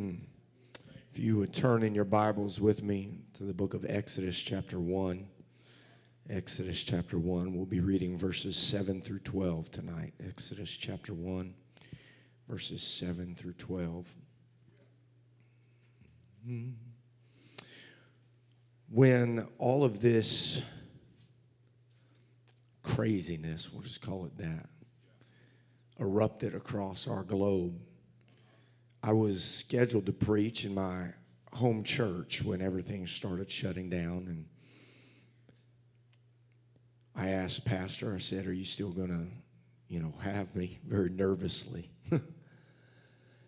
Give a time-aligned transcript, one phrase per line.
[0.00, 4.80] If you would turn in your Bibles with me to the book of Exodus, chapter
[4.80, 5.28] 1.
[6.30, 7.54] Exodus, chapter 1.
[7.54, 10.14] We'll be reading verses 7 through 12 tonight.
[10.26, 11.54] Exodus, chapter 1,
[12.48, 14.14] verses 7 through 12.
[16.46, 16.68] Hmm.
[18.88, 20.62] When all of this
[22.82, 24.66] craziness, we'll just call it that,
[25.98, 27.78] erupted across our globe,
[29.02, 31.08] I was scheduled to preach in my
[31.52, 34.26] home church when everything started shutting down.
[34.28, 34.46] And
[37.14, 39.26] I asked Pastor, I said, Are you still going to,
[39.88, 40.78] you know, have me?
[40.86, 41.90] Very nervously.
[42.10, 42.22] and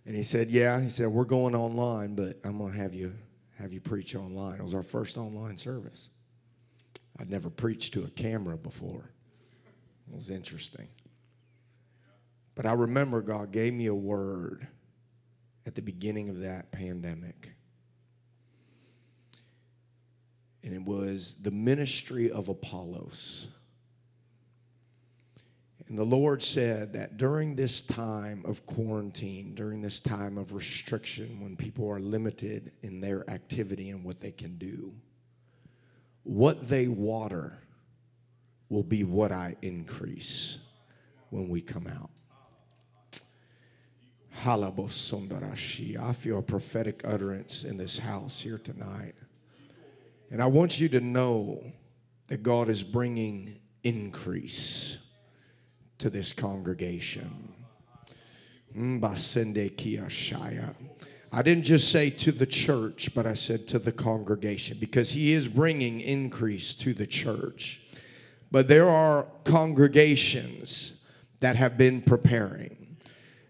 [0.07, 0.81] he said, Yeah.
[0.81, 3.13] He said, We're going online, but I'm going to have you
[3.59, 4.59] have you preach online.
[4.59, 6.11] It was our first online service.
[7.21, 9.13] I'd never preached to a camera before.
[10.09, 10.89] It was interesting.
[12.55, 14.67] But I remember God gave me a word
[15.67, 17.53] at the beginning of that pandemic.
[20.65, 23.49] And it was the ministry of Apollos.
[25.89, 31.41] And the Lord said that during this time of quarantine, during this time of restriction,
[31.41, 34.95] when people are limited in their activity and what they can do,
[36.23, 37.59] what they water
[38.69, 40.59] will be what I increase
[41.31, 42.11] when we come out.
[45.97, 49.15] I feel a prophetic utterance in this house here tonight.
[50.31, 51.63] And I want you to know
[52.29, 54.99] that God is bringing increase
[55.99, 57.55] to this congregation.
[61.31, 65.33] I didn't just say to the church, but I said to the congregation because He
[65.33, 67.81] is bringing increase to the church.
[68.51, 70.95] But there are congregations
[71.41, 72.82] that have been preparing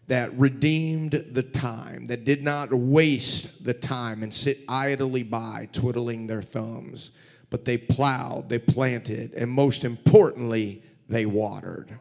[0.09, 6.27] that redeemed the time, that did not waste the time and sit idly by twiddling
[6.27, 7.13] their thumbs,
[7.51, 11.99] but they plowed, they planted, and most importantly, they watered.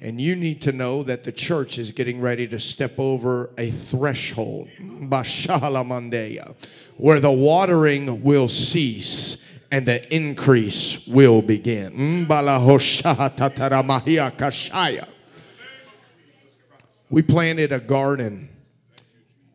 [0.00, 3.70] And you need to know that the church is getting ready to step over a
[3.70, 4.68] threshold,
[6.96, 9.36] where the watering will cease
[9.70, 11.92] and the increase will begin.
[11.92, 12.28] Mm,
[17.12, 18.48] We planted a garden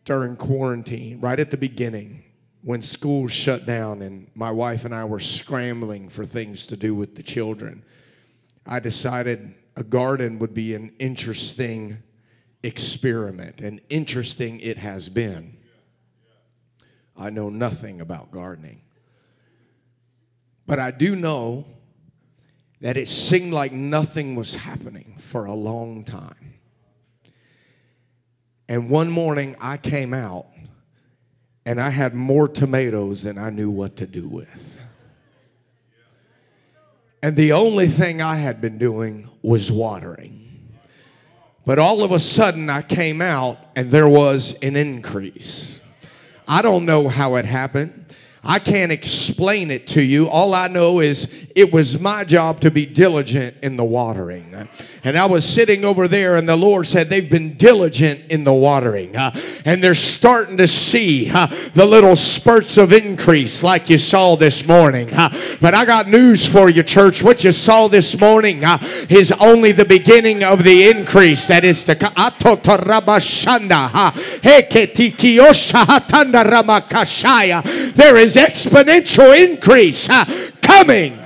[0.05, 2.23] during quarantine, right at the beginning
[2.61, 6.93] when schools shut down, and my wife and I were scrambling for things to do
[6.93, 7.83] with the children.
[8.67, 11.97] I decided a garden would be an interesting
[12.61, 15.57] experiment, and interesting it has been.
[17.17, 18.81] I know nothing about gardening,
[20.67, 21.65] but I do know
[22.81, 26.56] that it seemed like nothing was happening for a long time.
[28.69, 30.47] And one morning I came out
[31.65, 34.79] and I had more tomatoes than I knew what to do with.
[37.21, 40.43] And the only thing I had been doing was watering.
[41.65, 45.81] But all of a sudden I came out and there was an increase.
[46.47, 48.06] I don't know how it happened.
[48.47, 50.29] I can't explain it to you.
[50.29, 54.55] All I know is it was my job to be diligent in the watering.
[55.03, 58.53] And I was sitting over there, and the Lord said, They've been diligent in the
[58.53, 59.17] watering.
[59.17, 64.37] Uh, and they're starting to see uh, the little spurts of increase like you saw
[64.37, 65.13] this morning.
[65.13, 65.27] Uh,
[65.59, 67.21] but I got news for you, church.
[67.21, 68.61] What you saw this morning
[69.09, 72.13] is only the beginning of the increase that is to come.
[77.93, 80.25] There is exponential increase uh,
[80.61, 81.19] coming.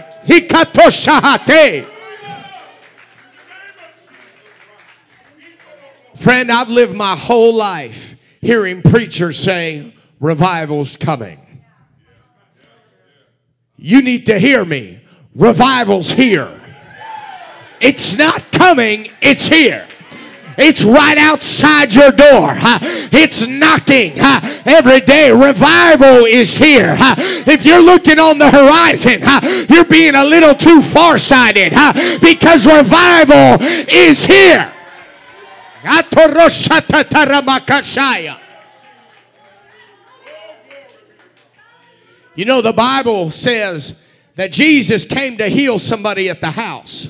[6.15, 11.39] Friend, I've lived my whole life hearing preachers say, revival's coming.
[13.77, 15.01] You need to hear me.
[15.33, 16.59] Revival's here.
[17.79, 19.87] It's not coming, it's here.
[20.57, 22.53] It's right outside your door.
[23.13, 25.31] It's knocking every day.
[25.31, 26.95] Revival is here.
[27.47, 29.21] If you're looking on the horizon,
[29.69, 31.73] you're being a little too farsighted
[32.21, 33.57] because revival
[33.89, 34.71] is here.
[42.35, 43.95] You know, the Bible says
[44.35, 47.09] that Jesus came to heal somebody at the house.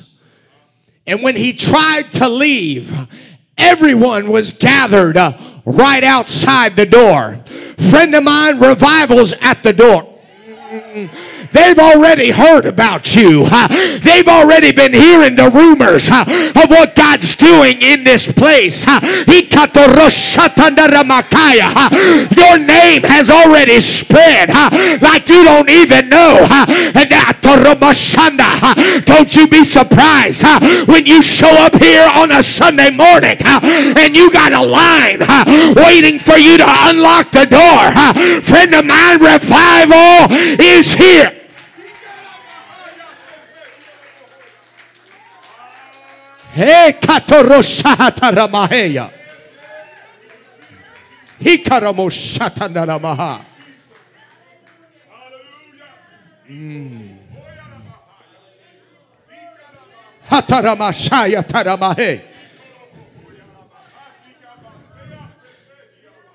[1.06, 2.92] And when he tried to leave,
[3.56, 7.36] everyone was gathered uh, right outside the door.
[7.90, 10.08] Friend of mine, revival's at the door.
[11.52, 13.46] They've already heard about you.
[14.00, 16.26] They've already been hearing the rumors of
[16.70, 18.86] what God's doing in this place.
[18.86, 19.00] Your
[22.58, 24.48] name has already spread
[25.02, 26.46] like you don't even know.
[29.04, 30.42] Don't you be surprised
[30.88, 35.20] when you show up here on a Sunday morning and you got a line
[35.76, 37.92] waiting for you to unlock the door.
[38.42, 40.26] Friend of mine, revival
[40.58, 41.38] is here.
[56.48, 57.16] Mm.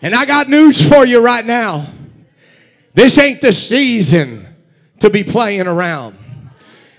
[0.02, 1.88] And I got news for you right now.
[2.94, 4.48] This ain't the season
[5.00, 6.18] to be playing around.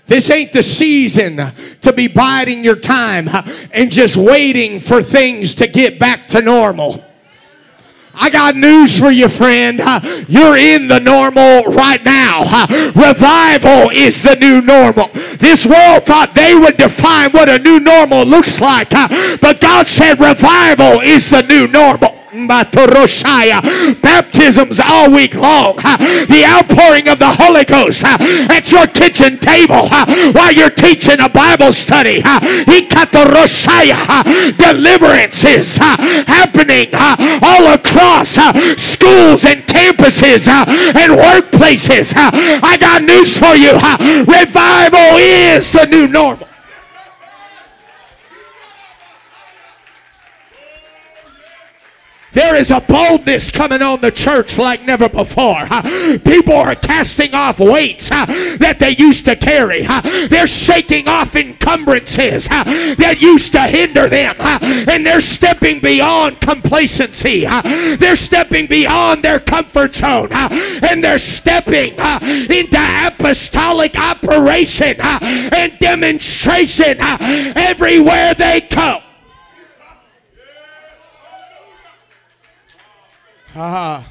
[0.09, 1.37] This ain't the season
[1.81, 3.29] to be biding your time
[3.71, 7.05] and just waiting for things to get back to normal.
[8.15, 9.79] I got news for you, friend.
[10.27, 12.41] You're in the normal right now.
[12.87, 15.09] Revival is the new normal.
[15.37, 20.19] This world thought they would define what a new normal looks like, but God said
[20.19, 22.18] revival is the new normal.
[24.01, 25.77] Baptisms all week long.
[25.77, 29.89] The outpouring of the Holy Ghost at your kitchen table
[30.33, 32.21] while you're teaching a Bible study.
[34.57, 38.29] Deliverances happening all across
[38.79, 42.13] schools and campuses and workplaces.
[42.15, 43.73] I got news for you.
[44.25, 46.48] Revival is the new normal.
[52.31, 55.65] There is a boldness coming on the church like never before.
[56.23, 59.87] People are casting off weights that they used to carry.
[60.27, 64.35] They're shaking off encumbrances that used to hinder them.
[64.39, 67.45] And they're stepping beyond complacency.
[67.45, 70.29] They're stepping beyond their comfort zone.
[70.31, 79.01] And they're stepping into apostolic operation and demonstration everywhere they go.
[83.61, 84.07] Ah,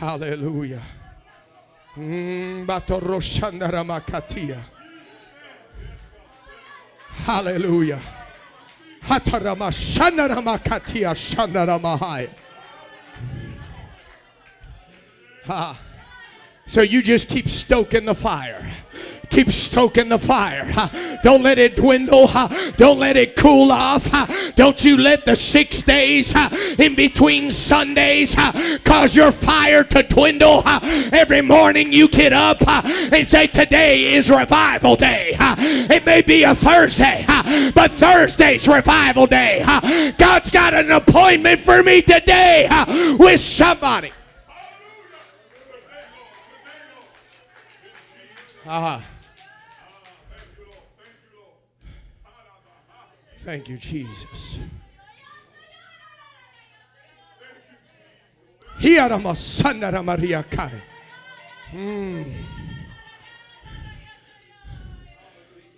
[0.00, 0.82] hallelujah.
[1.96, 2.66] Mm,
[7.24, 8.00] hallelujah.
[9.04, 12.28] Hatarama Shanarama Katia Shanaramahai.
[15.48, 15.78] Ah.
[16.66, 18.66] So you just keep stoking the fire.
[19.32, 20.70] Keep stoking the fire.
[21.22, 22.28] Don't let it dwindle.
[22.76, 24.06] Don't let it cool off.
[24.56, 26.34] Don't you let the six days
[26.78, 28.34] in between Sundays
[28.84, 30.62] cause your fire to dwindle.
[30.66, 35.34] Every morning you get up and say, Today is revival day.
[35.38, 37.24] It may be a Thursday,
[37.74, 39.64] but Thursday's revival day.
[40.18, 42.68] God's got an appointment for me today
[43.18, 44.12] with somebody.
[48.66, 49.00] Uh-huh.
[53.44, 54.60] Thank you, Jesus.
[61.72, 62.32] Mm.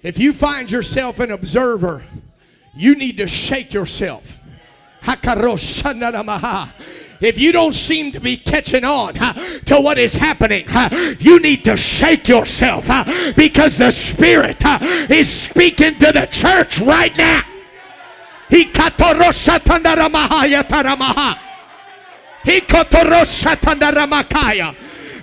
[0.02, 2.04] If you find yourself an observer,
[2.76, 4.36] you need to shake yourself.
[7.20, 10.66] If you don't seem to be catching on to what is happening,
[11.18, 12.86] you need to shake yourself
[13.36, 14.58] because the Spirit
[15.10, 17.42] is speaking to the church right now.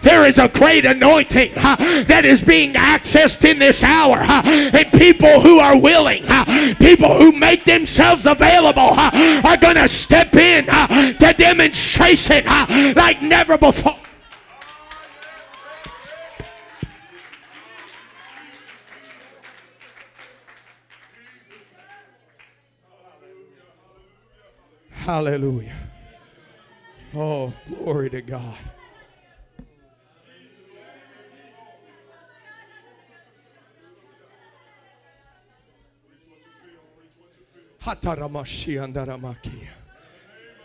[0.02, 4.18] There is a great anointing that is being accessed in this hour.
[4.18, 6.24] And people who are willing,
[6.76, 12.46] people who make themselves available, are going to step in to demonstration
[12.96, 13.96] like never before.
[25.02, 25.76] Hallelujah.
[27.16, 28.56] Oh, glory to God.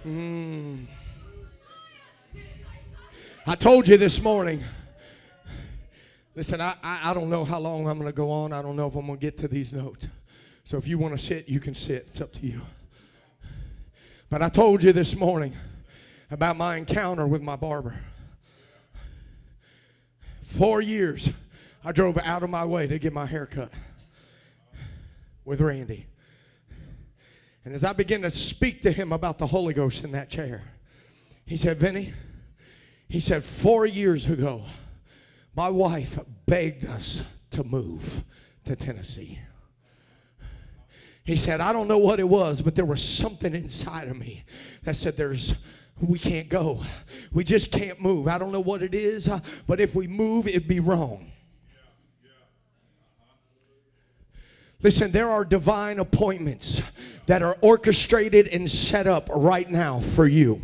[0.05, 0.85] Mm.
[3.47, 4.63] I told you this morning.
[6.35, 8.53] Listen, I, I, I don't know how long I'm going to go on.
[8.53, 10.09] I don't know if I'm going to get to these notes.
[10.63, 12.05] So if you want to sit, you can sit.
[12.09, 12.61] It's up to you.
[14.29, 15.55] But I told you this morning
[16.31, 18.01] about my encounter with my barber.
[20.43, 21.31] Four years,
[21.85, 23.71] I drove out of my way to get my hair cut
[25.45, 26.07] with Randy.
[27.65, 30.63] And as I began to speak to him about the Holy Ghost in that chair,
[31.45, 32.13] he said, Vinny,
[33.09, 34.65] he said, four years ago,
[35.55, 38.25] my wife begged us to move
[38.65, 39.39] to Tennessee.
[41.27, 44.45] He said, I don't know what it was, but there was something inside of me
[44.85, 45.57] that said, There's
[46.01, 46.83] we can't go.
[47.33, 48.29] We just can't move.
[48.29, 51.33] I don't know what it is, uh, but if we move, it'd be wrong.
[54.83, 56.83] Listen, there are divine appointments
[57.27, 60.63] that are orchestrated and set up right now for you.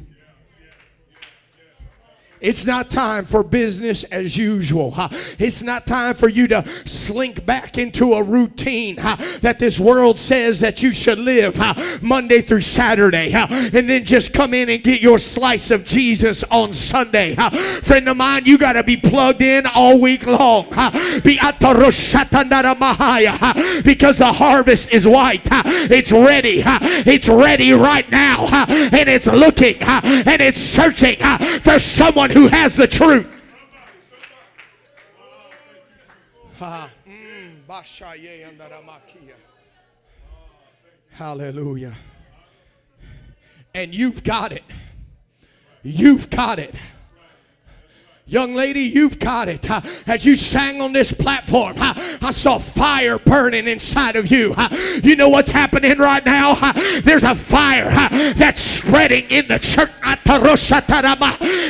[2.43, 4.95] It's not time for business as usual.
[5.39, 10.59] It's not time for you to slink back into a routine that this world says
[10.61, 11.57] that you should live
[12.03, 16.73] Monday through Saturday and then just come in and get your slice of Jesus on
[16.73, 17.37] Sunday.
[17.83, 20.67] Friend of mine, you got to be plugged in all week long
[23.85, 25.47] because the harvest is white.
[25.47, 26.63] It's ready.
[26.67, 28.49] It's ready right now.
[28.69, 31.19] And it's looking and it's searching
[31.61, 33.27] for someone who has the truth.
[36.63, 37.67] Mm,
[41.11, 41.95] Hallelujah.
[43.75, 44.63] And you've got it.
[45.83, 46.75] You've got it.
[48.25, 49.69] Young lady, you've got it.
[50.09, 54.55] As you sang on this platform, I saw fire burning inside of you.
[55.03, 56.73] You know what's happening right now?
[57.01, 57.91] There's a fire
[58.35, 59.91] that's spreading in the church.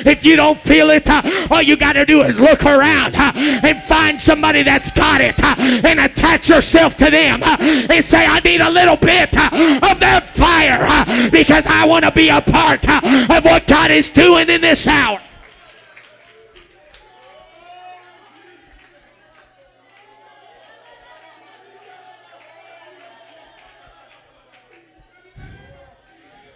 [0.05, 1.09] If you don't feel it,
[1.51, 5.99] all you got to do is look around and find somebody that's got it and
[5.99, 11.67] attach yourself to them and say, I need a little bit of that fire because
[11.67, 15.19] I want to be a part of what God is doing in this hour.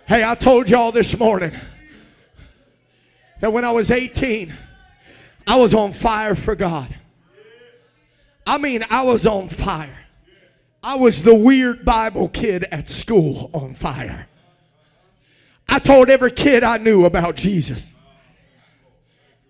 [0.06, 1.50] Hey, I told y'all this morning
[3.40, 4.54] that when I was 18,
[5.48, 6.94] I was on fire for God.
[8.46, 10.06] I mean, I was on fire.
[10.80, 14.28] I was the weird Bible kid at school on fire.
[15.68, 17.88] I told every kid I knew about Jesus.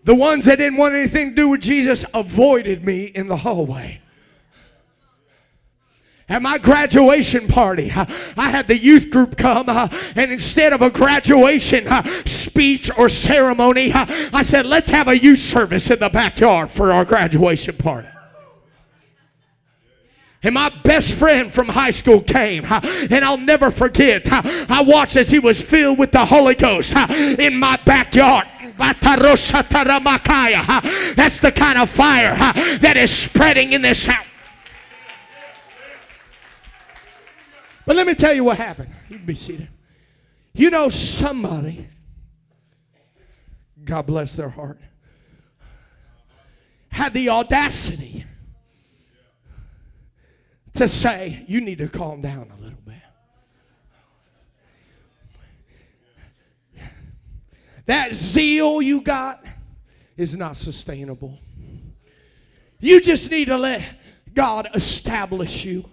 [0.05, 4.01] The ones that didn't want anything to do with Jesus avoided me in the hallway.
[6.29, 10.91] At my graduation party, I had the youth group come, uh, and instead of a
[10.91, 16.09] graduation uh, speech or ceremony, uh, I said, let's have a youth service in the
[16.09, 18.09] backyard for our graduation party.
[20.43, 24.27] And my best friend from high school came, and I'll never forget.
[24.31, 28.49] I watched as he was filled with the Holy Ghost in my backyard.
[28.79, 29.01] That's
[31.41, 32.35] the kind of fire
[32.79, 34.27] that is spreading in this house.
[37.87, 38.91] But let me tell you what happened.
[39.09, 39.69] You can be seated.
[40.53, 41.87] You know, somebody,
[43.85, 44.81] God bless their heart,
[46.89, 48.25] had the audacity
[50.75, 52.95] to say, You need to calm down a little bit.
[57.87, 59.45] That zeal you got
[60.17, 61.39] is not sustainable.
[62.81, 63.85] You just need to let
[64.35, 65.89] God establish you.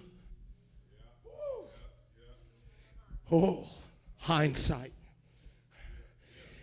[3.36, 3.66] Oh,
[4.18, 4.92] hindsight.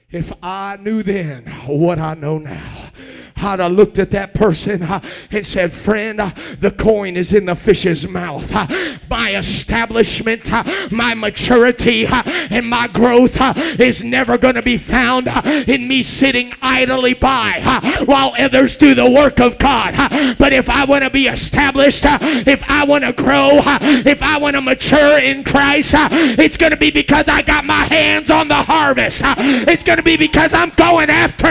[0.09, 2.91] If I knew then what I know now,
[3.35, 5.01] I'd have looked at that person uh,
[5.31, 8.49] and said, Friend, uh, the coin is in the fish's mouth.
[8.55, 8.67] Uh,
[9.09, 10.49] my establishment,
[10.91, 12.05] my maturity,
[12.51, 17.13] and my growth uh, is never going to be found uh, in me sitting idly
[17.13, 19.95] by uh, while others do the work of God.
[20.37, 24.55] But if I want to be established, if I want to grow, if I want
[24.55, 28.55] to mature in Christ, it's going to be because I got my hands on the
[28.55, 29.21] harvest.
[29.23, 31.47] It's going to be because I'm going after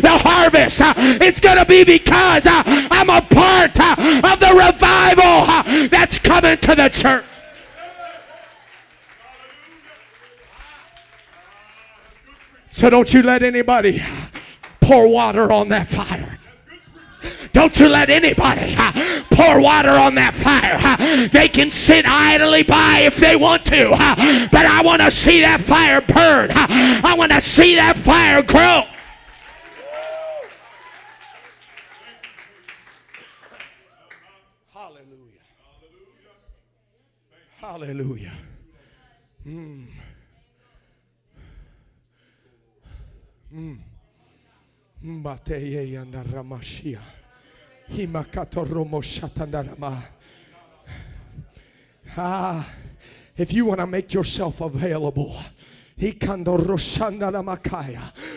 [0.00, 0.78] the harvest.
[0.80, 6.18] It's going to be because uh, I'm a part uh, of the revival uh, that's
[6.18, 7.24] coming to the church.
[12.74, 14.02] So don't you let anybody
[14.80, 16.40] pour water on that fire.
[17.52, 20.76] Don't you let anybody uh, pour water on that fire.
[20.82, 25.12] Uh, they can sit idly by if they want to, uh, but I want to
[25.12, 26.50] see that fire burn.
[26.50, 28.82] I want to see that fire grow.
[37.60, 38.30] Hallelujah.
[38.30, 38.33] Mm.
[52.16, 52.70] Ah,
[53.36, 55.36] if you want to make yourself available,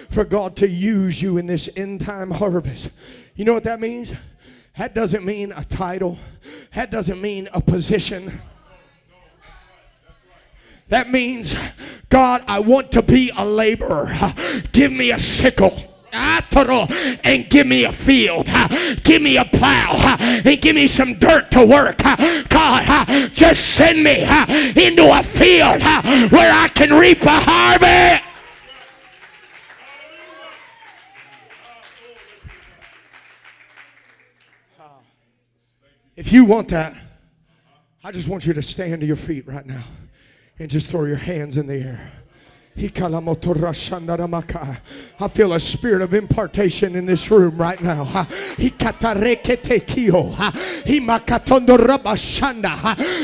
[0.09, 2.91] for God to use you in this end time harvest,
[3.35, 4.11] you know what that means?
[4.77, 6.17] That doesn't mean a title,
[6.75, 8.41] that doesn't mean a position.
[10.89, 11.55] That means,
[12.09, 14.13] God, I want to be a laborer.
[14.73, 18.47] Give me a sickle and give me a field.
[19.03, 21.97] Give me a plow and give me some dirt to work.
[22.49, 25.81] God, just send me into a field
[26.31, 28.23] where I can reap a harvest.
[36.15, 36.95] If you want that,
[38.03, 39.83] I just want you to stand to your feet right now
[40.57, 42.11] and just throw your hands in the air.
[45.19, 48.27] I feel a spirit of impartation in this room right now.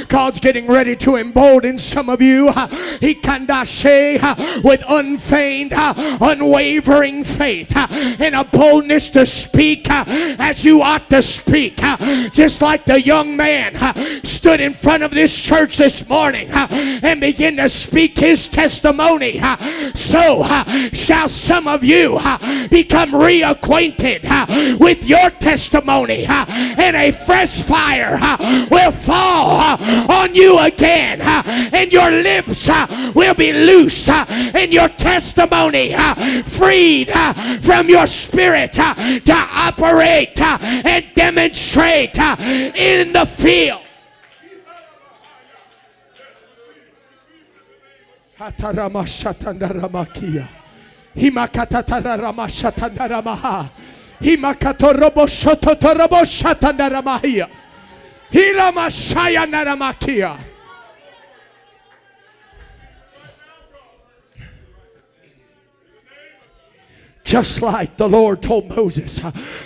[0.07, 2.51] God's getting ready to embolden some of you.
[4.63, 11.77] With unfeigned, unwavering faith and a boldness to speak as you ought to speak.
[12.31, 13.75] Just like the young man
[14.23, 19.42] stood in front of this church this morning and began to speak his testimony
[19.93, 20.43] so
[20.93, 22.19] shall some of you
[22.69, 28.17] become reacquainted with your testimony, and a fresh fire
[28.69, 29.77] will fall
[30.11, 32.69] on you again, and your lips
[33.13, 35.95] will be loosed, and your testimony
[36.45, 37.11] freed
[37.61, 43.82] from your spirit to operate and demonstrate in the field.
[48.43, 50.47] Ataramashatandaramakia.
[58.31, 60.39] Hilamashayanaramakia.
[67.23, 69.21] Just like the Lord told Moses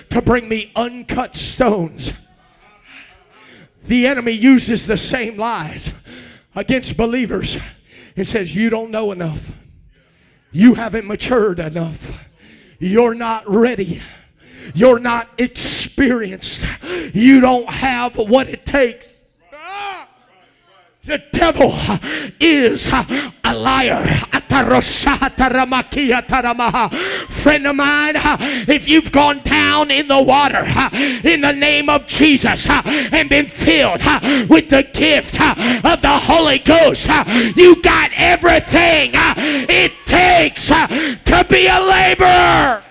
[0.09, 2.13] to bring me uncut stones.
[3.85, 5.91] The enemy uses the same lies
[6.55, 7.57] against believers
[8.17, 9.51] it says, You don't know enough.
[10.51, 12.11] You haven't matured enough.
[12.79, 14.01] You're not ready.
[14.73, 16.65] You're not experienced.
[17.13, 19.21] You don't have what it takes.
[21.03, 21.73] The devil
[22.39, 24.03] is a liar.
[27.29, 28.13] Friend of mine,
[28.67, 30.63] if you've gone down in the water
[31.23, 34.01] in the name of Jesus and been filled
[34.49, 37.07] with the gift of the Holy Ghost,
[37.55, 42.83] you got everything it takes to be a laborer.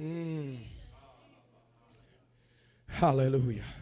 [0.00, 0.58] Mm.
[2.88, 3.75] Hallelujah.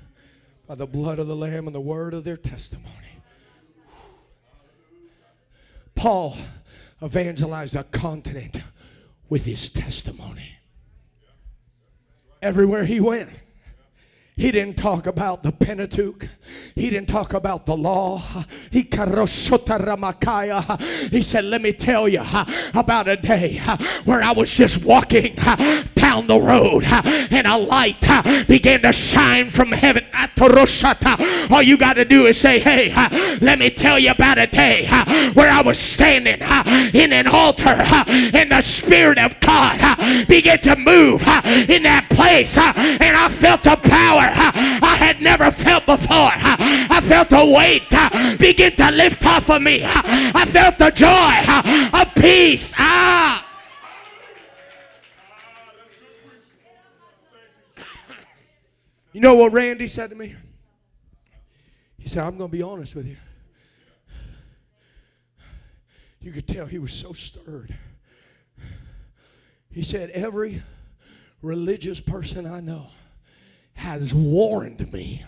[0.67, 2.91] By the blood of the Lamb and the word of their testimony.
[5.95, 6.37] Paul
[7.03, 8.61] evangelized a continent
[9.29, 10.59] with his testimony.
[12.41, 13.31] Everywhere he went.
[14.37, 16.29] He didn't talk about the Pentateuch.
[16.75, 18.21] He didn't talk about the law.
[18.73, 18.83] He
[21.23, 22.25] said, Let me tell you
[22.75, 23.59] about a day
[24.05, 25.37] where I was just walking
[25.95, 28.05] down the road and a light
[28.49, 30.05] began to shine from heaven.
[31.51, 32.93] All you got to do is say, Hey,
[33.41, 34.87] let me tell you about a day
[35.35, 40.61] where I was standing uh, in an altar uh, and the Spirit of God began
[40.63, 41.23] to move
[41.69, 46.31] in that place and I felt the power I had never felt before.
[46.35, 47.89] I felt the weight
[48.39, 49.83] begin to lift off of me.
[49.85, 52.73] I felt the joy of peace.
[52.77, 53.47] Ah.
[59.13, 60.35] You know what Randy said to me?
[61.99, 63.17] He said, I'm going to be honest with you.
[66.21, 67.75] You could tell he was so stirred.
[69.71, 70.63] He said, Every
[71.43, 72.89] religious person I know
[73.75, 75.25] has warned me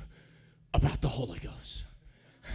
[0.72, 1.84] about the Holy Ghost.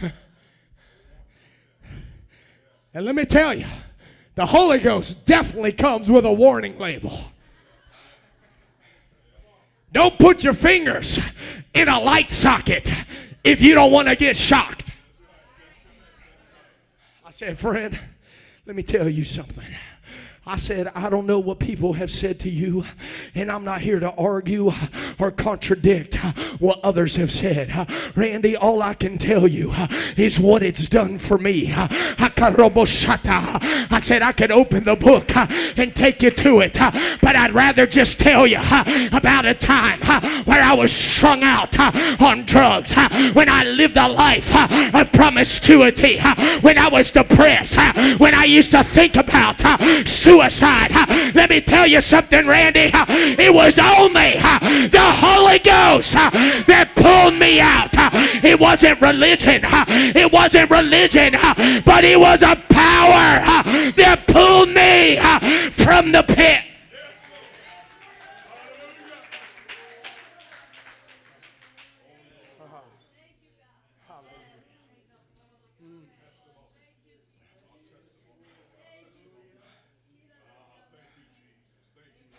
[2.94, 3.66] and let me tell you,
[4.34, 7.18] the Holy Ghost definitely comes with a warning label.
[9.92, 11.18] Don't put your fingers
[11.74, 12.90] in a light socket
[13.44, 14.90] if you don't want to get shocked.
[17.24, 17.98] I said, friend,
[18.64, 19.66] let me tell you something.
[20.44, 22.84] I said, I don't know what people have said to you,
[23.32, 24.72] and I'm not here to argue
[25.20, 26.16] or contradict
[26.58, 27.88] what others have said.
[28.16, 29.72] Randy, all I can tell you
[30.16, 31.72] is what it's done for me.
[31.72, 31.86] I
[34.02, 35.30] said, I could open the book
[35.78, 38.58] and take you to it, but I'd rather just tell you
[39.12, 40.00] about a time
[40.44, 41.78] where I was strung out
[42.20, 42.92] on drugs,
[43.32, 44.52] when I lived a life
[44.92, 46.18] of promiscuity,
[46.62, 47.76] when I was depressed,
[48.18, 49.60] when I used to think about
[50.08, 50.31] suicide.
[51.34, 52.90] Let me tell you something, Randy.
[52.92, 56.30] It was only uh, the Holy Ghost uh,
[56.66, 57.90] that pulled me out.
[57.96, 58.10] Uh,
[58.42, 59.62] it wasn't religion.
[59.64, 61.32] It wasn't religion,
[61.84, 63.40] but it was a power
[63.96, 65.16] that pulled me
[65.70, 66.71] from the pit.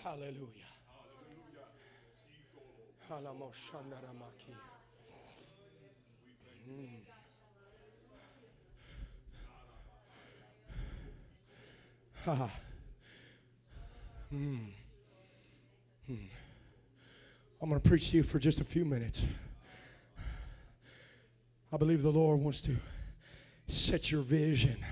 [0.04, 0.50] Hallelujah.
[14.34, 14.74] Mm.
[16.10, 16.28] Mm.
[17.62, 19.24] I'm going to preach to you for just a few minutes.
[21.72, 22.76] I believe the Lord wants to
[23.70, 24.84] set your vision.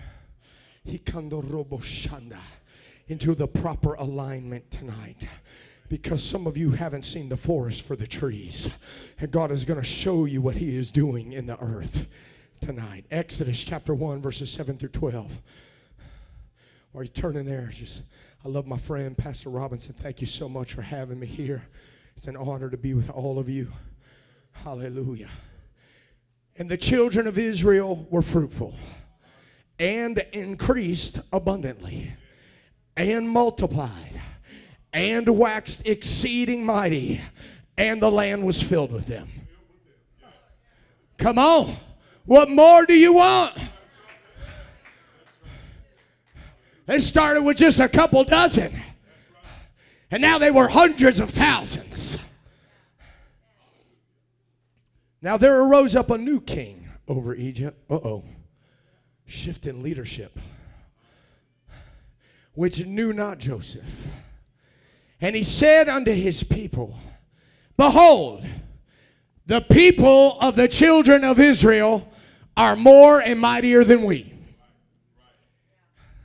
[0.87, 2.39] Hikando robo shanda
[3.11, 5.27] into the proper alignment tonight
[5.89, 8.69] because some of you haven't seen the forest for the trees.
[9.19, 12.07] And God is going to show you what He is doing in the earth
[12.61, 13.03] tonight.
[13.11, 15.41] Exodus chapter 1, verses 7 through 12.
[16.93, 18.03] While you're turning there, just
[18.45, 19.93] I love my friend, Pastor Robinson.
[19.93, 21.63] Thank you so much for having me here.
[22.15, 23.73] It's an honor to be with all of you.
[24.53, 25.29] Hallelujah.
[26.55, 28.73] And the children of Israel were fruitful
[29.77, 32.13] and increased abundantly
[32.95, 34.21] and multiplied
[34.93, 37.21] and waxed exceeding mighty,
[37.77, 39.29] and the land was filled with them.
[41.17, 41.75] Come on.
[42.25, 43.57] What more do you want?
[46.85, 48.73] They started with just a couple dozen,
[50.09, 52.17] and now they were hundreds of thousands.
[55.21, 57.79] Now there arose up a new king over Egypt.
[57.89, 58.23] Uh oh.
[59.25, 60.37] Shift in leadership
[62.53, 64.07] which knew not Joseph.
[65.19, 66.97] And he said unto his people,
[67.77, 68.45] Behold,
[69.45, 72.07] the people of the children of Israel
[72.57, 74.33] are more and mightier than we.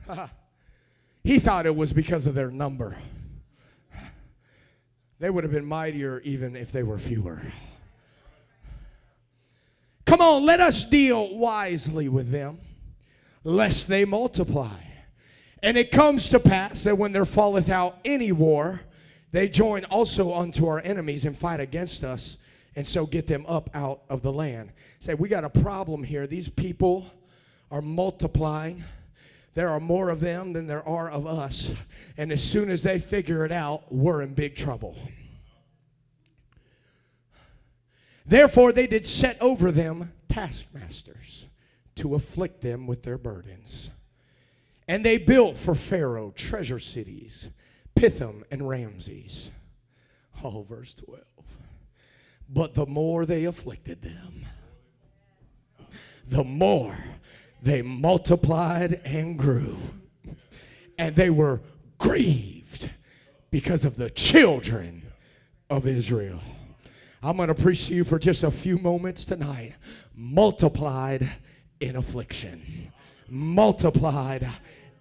[1.23, 2.97] he thought it was because of their number.
[5.19, 7.41] They would have been mightier even if they were fewer.
[10.05, 12.59] Come on, let us deal wisely with them,
[13.43, 14.86] lest they multiply.
[15.63, 18.81] And it comes to pass that when there falleth out any war,
[19.31, 22.37] they join also unto our enemies and fight against us,
[22.75, 24.71] and so get them up out of the land.
[24.99, 26.27] Say, we got a problem here.
[26.27, 27.05] These people
[27.71, 28.83] are multiplying.
[29.53, 31.71] There are more of them than there are of us.
[32.17, 34.95] And as soon as they figure it out, we're in big trouble.
[38.25, 41.47] Therefore, they did set over them taskmasters
[41.95, 43.89] to afflict them with their burdens.
[44.87, 47.49] And they built for Pharaoh treasure cities,
[47.95, 49.51] Pithom and Ramses.
[50.43, 51.23] Oh, verse 12.
[52.49, 54.45] But the more they afflicted them,
[56.27, 56.97] the more
[57.61, 59.77] they multiplied and grew.
[60.97, 61.61] And they were
[61.97, 62.89] grieved
[63.49, 65.11] because of the children
[65.69, 66.39] of Israel.
[67.21, 69.73] I'm going to preach to you for just a few moments tonight.
[70.15, 71.29] Multiplied
[71.79, 72.91] in affliction.
[73.27, 74.47] Multiplied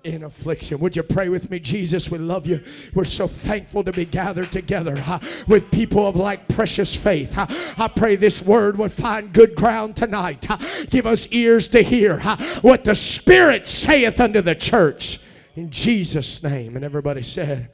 [0.06, 0.78] in affliction.
[0.78, 1.58] Would you pray with me?
[1.58, 2.62] Jesus, we love you.
[2.94, 7.36] We're so thankful to be gathered together uh, with people of like precious faith.
[7.36, 10.48] Uh, I pray this word would find good ground tonight.
[10.48, 10.58] Uh,
[10.90, 12.20] give us ears to hear
[12.62, 15.20] what the Spirit saith unto the church.
[15.56, 16.76] In Jesus' name.
[16.76, 17.70] And everybody said,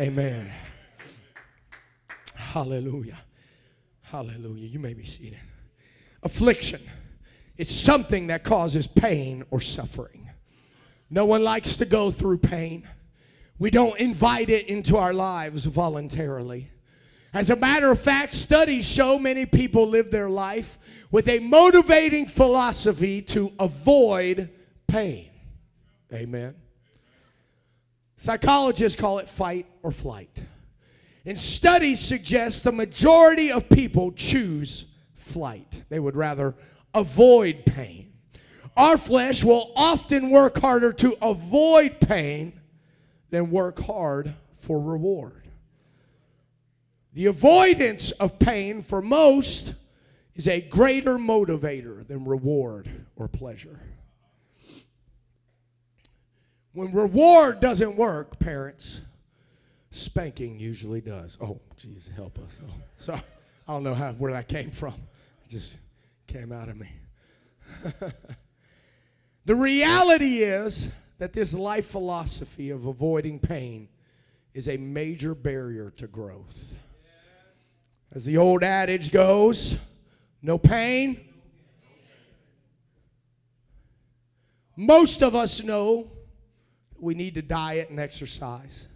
[0.00, 0.50] Amen.
[2.34, 3.18] Hallelujah.
[4.02, 4.66] Hallelujah.
[4.66, 5.40] You may be seated.
[6.22, 6.80] Affliction.
[7.56, 10.30] It's something that causes pain or suffering.
[11.10, 12.88] No one likes to go through pain.
[13.58, 16.70] We don't invite it into our lives voluntarily.
[17.32, 20.78] As a matter of fact, studies show many people live their life
[21.10, 24.50] with a motivating philosophy to avoid
[24.86, 25.30] pain.
[26.12, 26.54] Amen.
[28.16, 30.42] Psychologists call it fight or flight.
[31.26, 35.82] And studies suggest the majority of people choose flight.
[35.88, 36.54] They would rather
[36.92, 38.03] avoid pain.
[38.76, 42.60] Our flesh will often work harder to avoid pain
[43.30, 45.48] than work hard for reward.
[47.12, 49.74] The avoidance of pain for most
[50.34, 53.78] is a greater motivator than reward or pleasure.
[56.72, 59.00] When reward doesn't work, parents,
[59.92, 61.38] spanking usually does.
[61.40, 62.60] Oh, Jesus, help us.
[62.68, 63.22] Oh, sorry.
[63.68, 64.94] I don't know how, where that came from.
[65.44, 65.78] It just
[66.26, 66.90] came out of me.
[69.44, 73.88] the reality is that this life philosophy of avoiding pain
[74.52, 76.74] is a major barrier to growth.
[78.12, 79.76] As the old adage goes,
[80.40, 81.20] no pain.
[84.76, 86.10] Most of us know
[86.98, 88.88] we need to diet and exercise.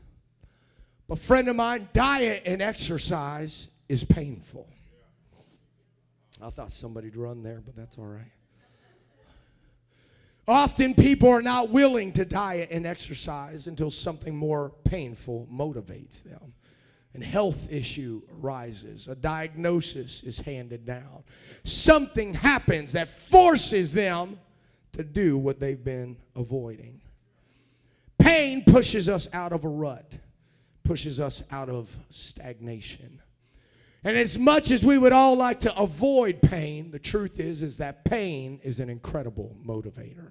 [1.08, 4.68] But, friend of mine, diet and exercise is painful.
[6.40, 8.30] I thought somebody'd run there, but that's all right.
[10.48, 16.54] Often people are not willing to diet and exercise until something more painful motivates them.
[17.12, 21.22] An health issue arises, a diagnosis is handed down.
[21.64, 24.38] Something happens that forces them
[24.92, 27.02] to do what they've been avoiding.
[28.18, 30.16] Pain pushes us out of a rut,
[30.82, 33.20] pushes us out of stagnation.
[34.02, 37.76] And as much as we would all like to avoid pain, the truth is is
[37.78, 40.30] that pain is an incredible motivator.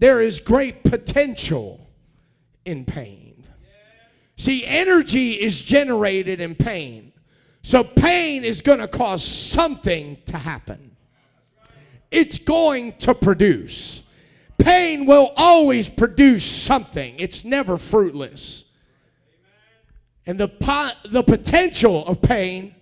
[0.00, 1.86] There is great potential
[2.64, 3.46] in pain.
[4.36, 7.12] See, energy is generated in pain.
[7.62, 10.96] So pain is going to cause something to happen.
[12.10, 14.02] It's going to produce.
[14.56, 17.14] Pain will always produce something.
[17.18, 18.64] It's never fruitless.
[20.24, 22.74] And the, po- the potential of pain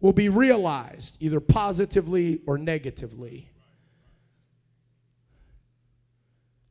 [0.00, 3.48] will be realized either positively or negatively.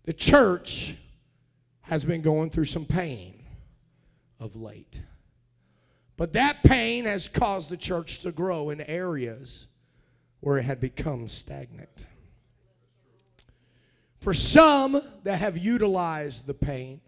[0.05, 0.95] The church
[1.81, 3.43] has been going through some pain
[4.39, 5.01] of late.
[6.17, 9.67] But that pain has caused the church to grow in areas
[10.39, 12.05] where it had become stagnant.
[14.19, 17.01] For some that have utilized the pain,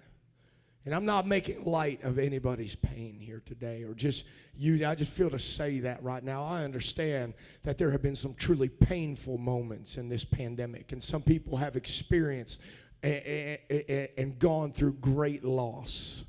[0.86, 4.88] and I'm not making light of anybody's pain here today or just you.
[4.88, 6.44] I just feel to say that right now.
[6.44, 7.34] I understand
[7.64, 11.76] that there have been some truly painful moments in this pandemic, and some people have
[11.76, 12.62] experienced
[13.04, 16.24] and gone through great loss.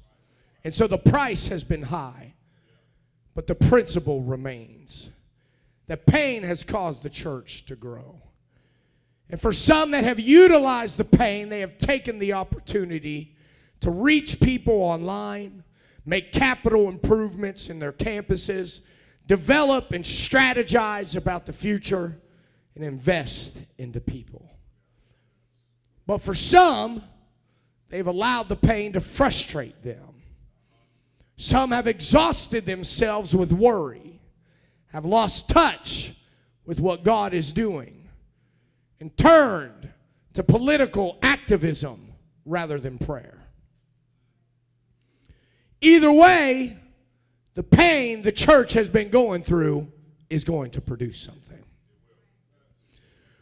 [0.64, 2.34] And so the price has been high,
[3.34, 5.10] but the principle remains.
[5.86, 8.20] That pain has caused the church to grow.
[9.30, 13.36] And for some that have utilized the pain, they have taken the opportunity
[13.80, 15.64] to reach people online,
[16.04, 18.80] make capital improvements in their campuses,
[19.26, 22.20] develop and strategize about the future,
[22.74, 24.50] and invest into people.
[26.08, 27.04] But for some,
[27.90, 30.22] they've allowed the pain to frustrate them.
[31.36, 34.18] Some have exhausted themselves with worry,
[34.86, 36.14] have lost touch
[36.64, 38.08] with what God is doing,
[39.00, 39.90] and turned
[40.32, 42.14] to political activism
[42.46, 43.46] rather than prayer.
[45.82, 46.78] Either way,
[47.52, 49.86] the pain the church has been going through
[50.30, 51.62] is going to produce something.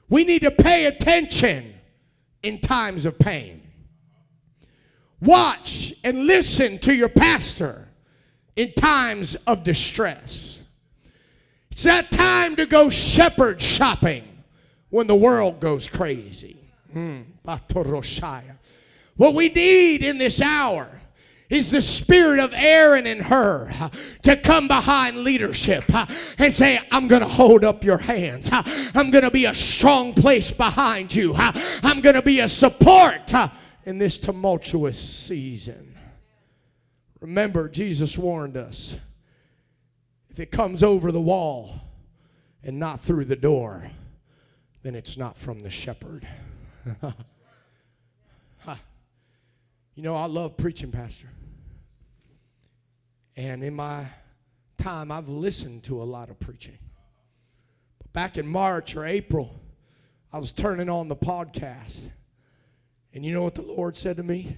[0.09, 1.75] We need to pay attention
[2.43, 3.63] in times of pain.
[5.21, 7.89] Watch and listen to your pastor
[8.55, 10.63] in times of distress.
[11.71, 14.25] It's that time to go shepherd shopping
[14.91, 16.59] when the world goes crazy.
[16.95, 17.25] Mm,
[19.17, 20.89] what we need in this hour
[21.49, 23.71] is the spirit of Aaron and Hur
[24.23, 25.85] to come behind leadership
[26.39, 28.49] and say, I'm going to hold up your hands.
[28.53, 31.35] I'm going to be a strong place behind you.
[31.37, 33.33] I'm going to be a support
[33.85, 35.97] in this tumultuous season.
[37.21, 38.97] Remember, Jesus warned us
[40.31, 41.81] if it comes over the wall
[42.63, 43.91] and not through the door,
[44.83, 46.27] then it's not from the shepherd.
[49.97, 51.29] You know, I love preaching, Pastor.
[53.37, 54.07] And in my
[54.79, 56.79] time, I've listened to a lot of preaching.
[57.99, 59.61] But back in March or April,
[60.33, 62.09] I was turning on the podcast.
[63.13, 64.57] And you know what the Lord said to me?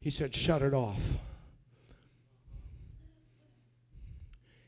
[0.00, 1.00] He said, Shut it off.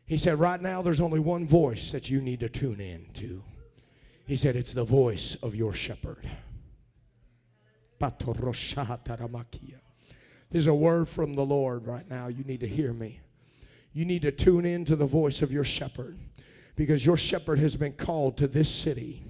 [0.04, 3.42] He said, Right now, there's only one voice that you need to tune in to.
[4.26, 6.28] He said, It's the voice of your shepherd.
[10.52, 12.28] There's a word from the Lord right now.
[12.28, 13.20] You need to hear me.
[13.94, 16.18] You need to tune in to the voice of your shepherd
[16.76, 19.24] because your shepherd has been called to this city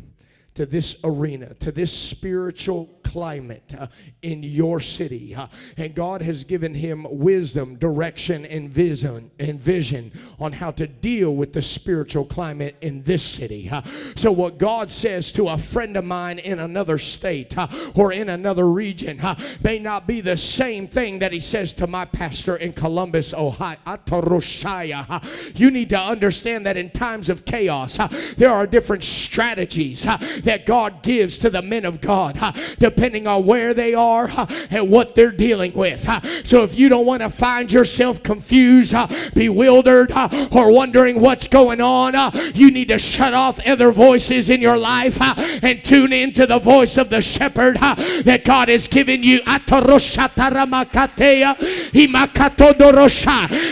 [0.55, 3.87] to this arena, to this spiritual climate uh,
[4.23, 5.35] in your city.
[5.35, 10.87] Uh, and God has given him wisdom, direction, and vision, and vision on how to
[10.87, 13.69] deal with the spiritual climate in this city.
[13.71, 13.83] Uh,
[14.15, 18.29] so, what God says to a friend of mine in another state uh, or in
[18.29, 22.57] another region uh, may not be the same thing that he says to my pastor
[22.57, 23.77] in Columbus, Ohio.
[23.87, 25.21] Uh,
[25.55, 27.99] you need to understand that in times of chaos,
[28.37, 30.07] there are different strategies
[30.45, 32.39] that God gives to the men of God,
[32.79, 34.31] depending on where they are
[34.71, 36.09] and what they're dealing with.
[36.45, 38.95] So if you don't want to find yourself confused,
[39.35, 40.13] bewildered,
[40.51, 42.15] or wondering what's going on,
[42.55, 46.97] you need to shut off other voices in your life and tune into the voice
[46.97, 49.41] of the shepherd that God has given you.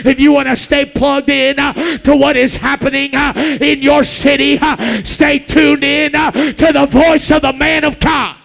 [0.03, 4.59] If you want to stay plugged in to what is happening in your city,
[5.03, 6.11] stay tuned in
[6.61, 8.37] to the voice of the man of God.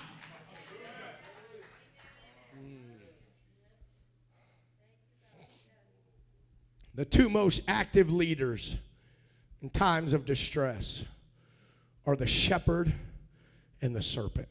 [6.95, 8.77] The two most active leaders
[9.61, 11.05] in times of distress
[12.07, 12.91] are the shepherd
[13.83, 14.49] and the serpent.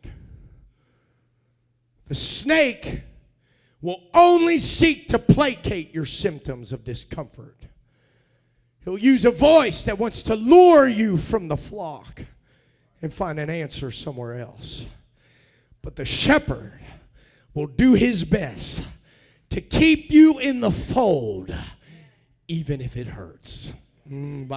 [2.08, 3.02] The snake
[3.82, 7.58] will only seek to placate your symptoms of discomfort.
[8.84, 12.22] He'll use a voice that wants to lure you from the flock
[13.02, 14.86] and find an answer somewhere else.
[15.82, 16.80] But the shepherd
[17.54, 18.84] will do his best
[19.50, 21.56] to keep you in the fold,
[22.48, 23.74] even if it hurts.
[24.10, 24.48] Mm,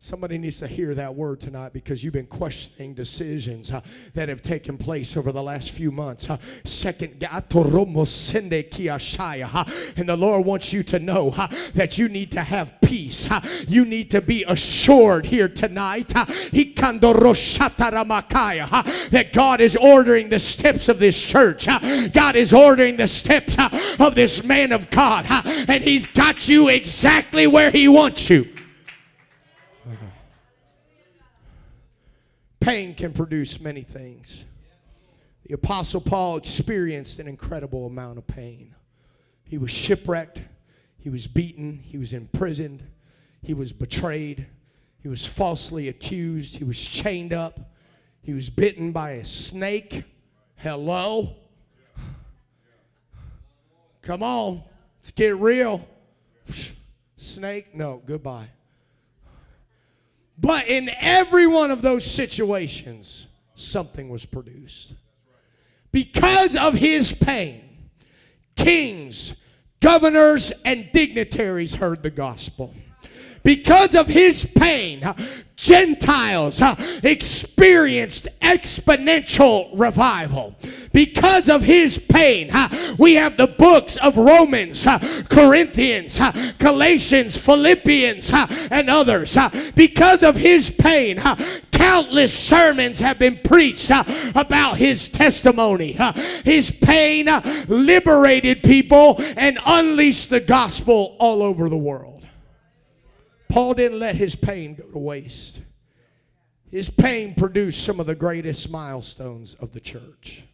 [0.00, 3.80] Somebody needs to hear that word tonight because you've been questioning decisions uh,
[4.14, 6.30] that have taken place over the last few months.
[6.30, 7.28] Uh, second, and
[10.08, 13.28] the Lord wants you to know uh, that you need to have peace.
[13.66, 16.50] You need to be assured here tonight that
[19.32, 21.66] God is ordering the steps of this church.
[22.12, 23.56] God is ordering the steps
[23.98, 28.48] of this man of God, and He's got you exactly where He wants you.
[32.68, 34.44] Pain can produce many things.
[35.46, 38.74] The Apostle Paul experienced an incredible amount of pain.
[39.44, 40.42] He was shipwrecked,
[40.98, 42.82] he was beaten, he was imprisoned,
[43.40, 44.48] he was betrayed,
[45.02, 47.72] he was falsely accused, he was chained up,
[48.20, 50.04] he was bitten by a snake.
[50.56, 51.36] Hello?
[54.02, 54.62] Come on,
[54.98, 55.88] let's get real.
[57.16, 57.74] Snake?
[57.74, 58.48] No, goodbye.
[60.40, 64.92] But in every one of those situations, something was produced.
[65.90, 67.62] Because of his pain,
[68.54, 69.34] kings,
[69.80, 72.74] governors, and dignitaries heard the gospel.
[73.42, 75.02] Because of his pain,
[75.58, 76.62] Gentiles
[77.02, 80.54] experienced exponential revival.
[80.92, 82.50] Because of his pain,
[82.96, 84.86] we have the books of Romans,
[85.28, 86.20] Corinthians,
[86.58, 89.36] Galatians, Philippians, and others.
[89.74, 91.20] Because of his pain,
[91.72, 95.98] countless sermons have been preached about his testimony.
[96.44, 97.26] His pain
[97.66, 102.17] liberated people and unleashed the gospel all over the world.
[103.48, 105.60] Paul didn't let his pain go to waste.
[106.70, 110.44] His pain produced some of the greatest milestones of the church.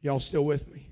[0.00, 0.88] Y'all still with me?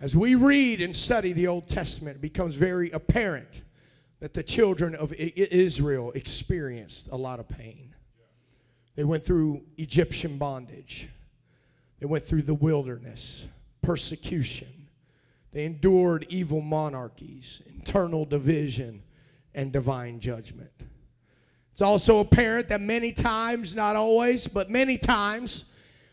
[0.00, 3.62] As we read and study the Old Testament, it becomes very apparent
[4.20, 7.94] that the children of Israel experienced a lot of pain.
[8.96, 11.08] They went through Egyptian bondage,
[11.98, 13.46] they went through the wilderness,
[13.82, 14.79] persecution,
[15.52, 19.02] they endured evil monarchies, internal division,
[19.54, 20.70] and divine judgment.
[21.72, 25.64] It's also apparent that many times, not always, but many times,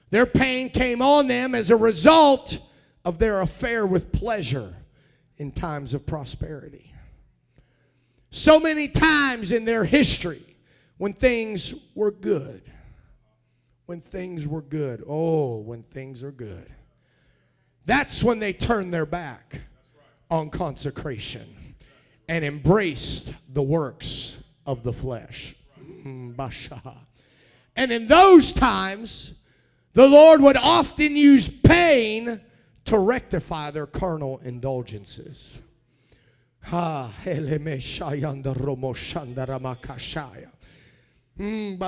[0.10, 2.58] their pain came on them as a result
[3.06, 4.76] of their affair with pleasure
[5.38, 6.94] in times of prosperity.
[8.32, 10.58] So many times in their history,
[10.98, 12.64] when things were good,
[13.86, 16.72] when things were good, oh, when things are good
[17.88, 19.62] that's when they turned their back
[20.30, 21.74] on consecration
[22.28, 25.56] and embraced the works of the flesh.
[25.80, 26.36] Mm,
[27.78, 29.34] and in those times,
[29.94, 32.42] the Lord would often use pain
[32.86, 35.62] to rectify their carnal indulgences.
[36.64, 37.14] Ha,
[41.40, 41.80] mm,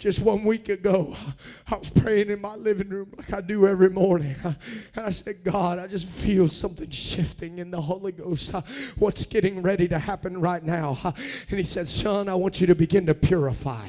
[0.00, 1.14] Just one week ago,
[1.66, 4.34] I was praying in my living room like I do every morning.
[4.42, 4.56] And
[4.96, 8.54] I said, God, I just feel something shifting in the Holy Ghost.
[8.96, 10.96] What's getting ready to happen right now?
[11.50, 13.88] And he said, Son, I want you to begin to purify.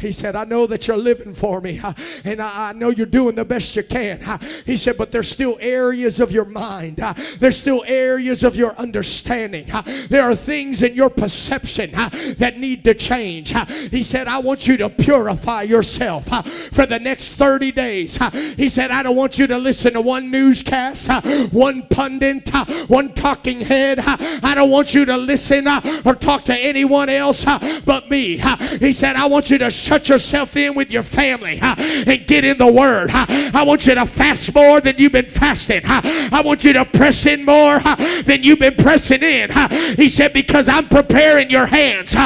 [0.00, 1.80] He said, I know that you're living for me,
[2.24, 4.40] and I know you're doing the best you can.
[4.66, 6.96] He said, but there's still areas of your mind,
[7.38, 9.70] there's still areas of your understanding.
[10.08, 13.54] There are things in your perception that need to change.
[13.92, 16.24] He said, I want you to purify yourself
[16.72, 18.18] for the next 30 days.
[18.56, 21.08] He said, I don't want you to listen to one newscast,
[21.52, 22.48] one pundit,
[22.88, 23.98] one talking head.
[24.00, 25.66] I don't want you to listen
[26.04, 27.44] or talk to anyone else
[27.84, 28.40] but me.
[28.78, 32.58] He said, I want you to shut yourself in with your family and get in
[32.58, 33.10] the Word.
[33.12, 35.82] I want you to fast more than you've been fasting.
[35.84, 39.50] I want you to press in more than you've been pressing in.
[39.96, 42.18] He said, because I'm preparing your hands for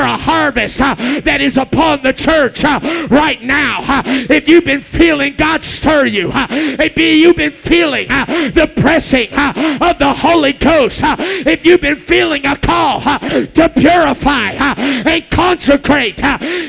[0.00, 4.80] a harvest that is upon the church church uh, right now, uh, if you've been
[4.80, 10.12] feeling God stir you, uh, if you've been feeling uh, the pressing uh, of the
[10.12, 16.20] Holy Ghost, uh, if you've been feeling a call to purify and consecrate,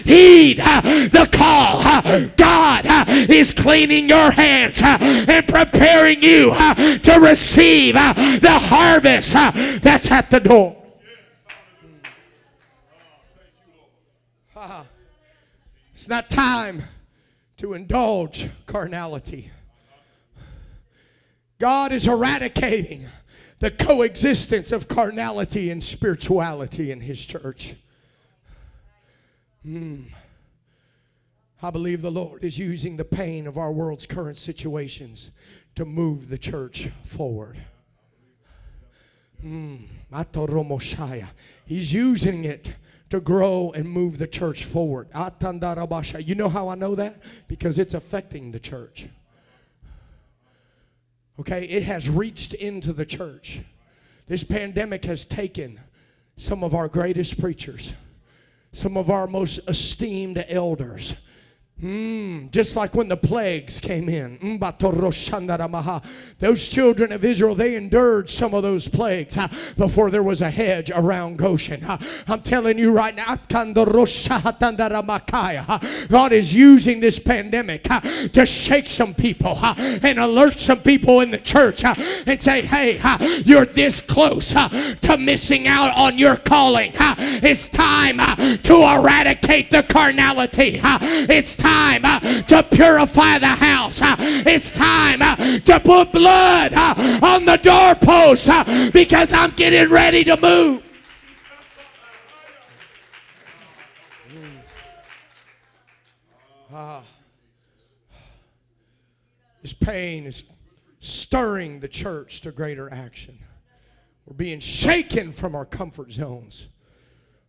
[0.06, 1.82] heed the call.
[2.38, 2.86] God
[3.30, 10.78] is cleaning your hands and preparing you to receive the harvest that's at the door.
[15.94, 16.84] It's not time
[17.58, 19.52] to indulge carnality.
[21.60, 23.08] God is eradicating
[23.60, 27.76] the coexistence of carnality and spirituality in His church.
[29.66, 30.06] Mm.
[31.62, 35.30] I believe the Lord is using the pain of our world's current situations
[35.76, 37.58] to move the church forward.
[39.46, 39.88] Mm.
[41.66, 42.76] He's using it
[43.12, 45.08] to grow and move the church forward.
[45.14, 47.18] You know how I know that?
[47.48, 49.08] Because it's affecting the church.
[51.40, 53.62] Okay, it has reached into the church.
[54.28, 55.80] This pandemic has taken
[56.38, 57.94] some of our greatest preachers,
[58.72, 61.16] some of our most esteemed elders
[61.82, 64.38] Mm, just like when the plagues came in.
[64.38, 64.60] Mm,
[66.40, 69.36] those children of Israel, they endured some of those plagues
[69.78, 71.84] before there was a hedge around Goshen.
[72.28, 73.36] I'm telling you right now,
[76.10, 81.40] God is using this pandemic to shake some people and alert some people in the
[81.40, 83.02] church and say, hey,
[83.44, 86.92] you're this close to missing out on your calling.
[86.96, 90.80] It's time to eradicate the carnality.
[90.84, 94.02] It's time time uh, to purify the house.
[94.02, 98.50] Uh, it's time uh, to put blood on the doorpost
[98.92, 100.88] because I'm getting ready to move.
[106.74, 107.02] Uh,
[109.62, 110.44] this pain is
[111.00, 113.38] stirring the church to greater action.
[114.26, 116.68] We're being shaken from our comfort zones.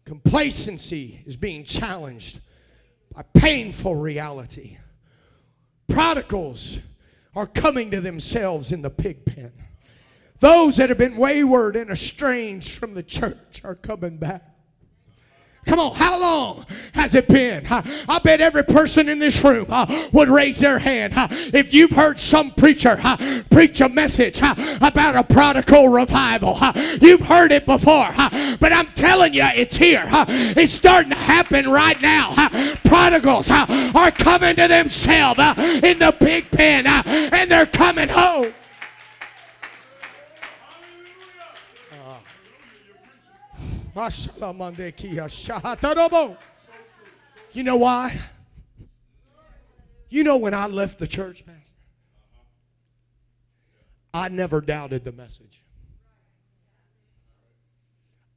[0.04, 2.40] Complacency is being challenged
[3.14, 4.78] a painful reality.
[5.88, 6.78] Prodigals
[7.34, 9.52] are coming to themselves in the pig pen.
[10.40, 14.51] Those that have been wayward and estranged from the church are coming back.
[15.64, 17.66] Come on, how long has it been?
[17.70, 19.66] I bet every person in this room
[20.12, 21.14] would raise their hand
[21.54, 22.98] if you've heard some preacher
[23.50, 26.58] preach a message about a prodigal revival.
[27.00, 28.08] You've heard it before,
[28.58, 30.04] but I'm telling you, it's here.
[30.06, 32.34] It's starting to happen right now.
[32.84, 38.52] Prodigals are coming to themselves in the big pen and they're coming home.
[47.52, 48.18] You know why?
[50.08, 51.60] You know when I left the church, Pastor?
[54.14, 55.62] I never doubted the message.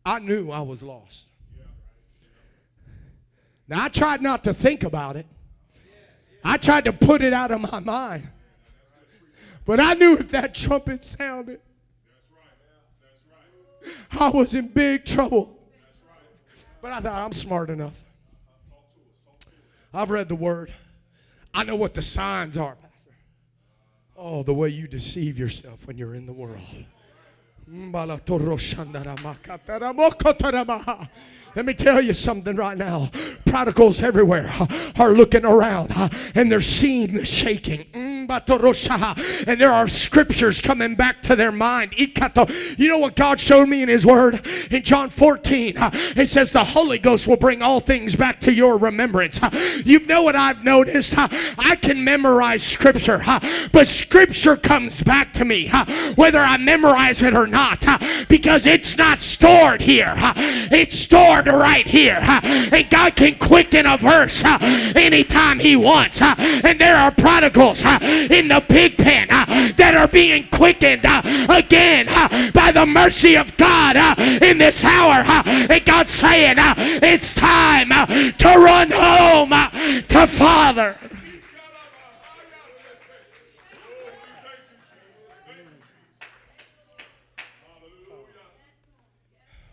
[0.06, 1.28] I knew I was lost.
[3.68, 5.26] Now, I tried not to think about it.
[6.43, 8.30] I tried to put it out of my mind.
[9.66, 11.60] But I knew if that trumpet sounded,
[14.19, 15.57] I was in big trouble.
[16.81, 17.95] But I thought, I'm smart enough.
[19.93, 20.71] I've read the word.
[21.53, 22.77] I know what the signs are.
[24.17, 26.59] Oh, the way you deceive yourself when you're in the world.
[31.55, 33.09] Let me tell you something right now.
[33.45, 34.53] Prodigals everywhere
[34.99, 35.91] are looking around
[36.36, 37.86] and they're seeing the shaking.
[39.47, 41.93] And there are scriptures coming back to their mind.
[41.97, 44.45] You know what God showed me in His Word?
[44.71, 48.53] In John 14, uh, it says, The Holy Ghost will bring all things back to
[48.53, 49.39] your remembrance.
[49.41, 49.49] Uh,
[49.86, 51.17] you know what I've noticed?
[51.17, 53.21] Uh, I can memorize scripture,
[53.71, 55.71] but scripture comes back to me
[56.15, 57.86] whether I memorize it or not
[58.28, 60.13] because it's not stored here.
[60.17, 62.19] It's stored right here.
[62.21, 66.21] And God can quicken a verse anytime He wants.
[66.21, 67.82] And there are prodigals
[68.32, 69.45] in the pig pen uh,
[69.78, 73.95] that are being quickened uh, again uh, by the mercy of God
[74.41, 75.24] in this hour.
[75.45, 79.51] And God's saying, it's time to run home
[80.07, 80.95] to Father.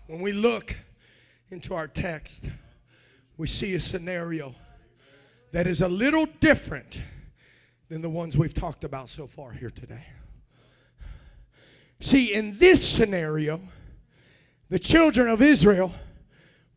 [0.07, 0.76] When we look
[1.51, 2.51] into our text,
[3.38, 4.55] we see a scenario
[5.53, 7.01] that is a little different
[7.93, 10.07] than the ones we've talked about so far here today.
[12.01, 13.61] See, in this scenario,
[14.70, 15.93] the children of Israel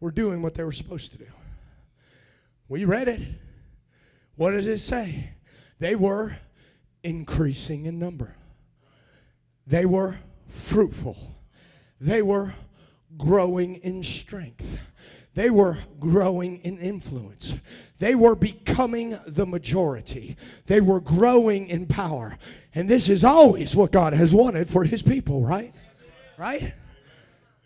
[0.01, 1.27] were doing what they were supposed to do.
[2.67, 3.21] We read it.
[4.35, 5.29] What does it say?
[5.79, 6.35] They were
[7.01, 8.35] increasing in number,
[9.65, 10.17] they were
[10.49, 11.37] fruitful,
[12.01, 12.53] they were
[13.17, 14.79] growing in strength.
[15.35, 17.55] They were growing in influence.
[17.99, 20.37] They were becoming the majority.
[20.65, 22.37] They were growing in power.
[22.73, 25.73] And this is always what God has wanted for his people, right?
[26.37, 26.73] Right?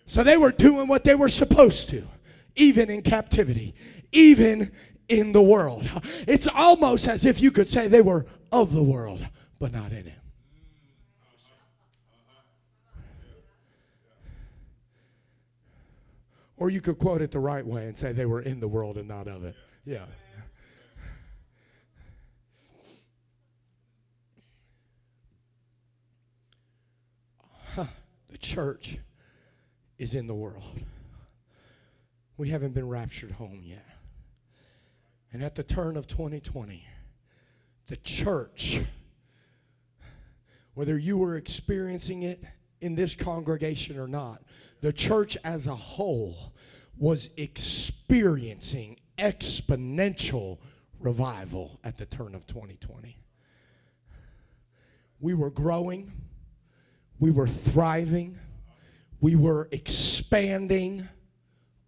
[0.07, 2.07] So they were doing what they were supposed to,
[2.55, 3.75] even in captivity,
[4.11, 4.71] even
[5.07, 5.87] in the world.
[6.27, 9.25] It's almost as if you could say they were of the world,
[9.59, 10.18] but not in it.
[16.59, 18.97] Or you could quote it the right way and say they were in the world
[18.97, 19.55] and not of it.
[19.85, 20.05] Yeah.
[27.75, 28.97] the church
[29.97, 30.63] is in the world.
[32.37, 33.85] We haven't been raptured home yet.
[35.31, 36.85] And at the turn of 2020,
[37.87, 38.81] the church,
[40.73, 42.43] whether you were experiencing it
[42.81, 44.41] in this congregation or not,
[44.81, 46.53] the church as a whole
[46.97, 50.59] was experiencing exponential
[50.99, 53.17] revival at the turn of 2020.
[55.19, 56.11] We were growing,
[57.19, 58.39] we were thriving,
[59.19, 61.07] we were expanding,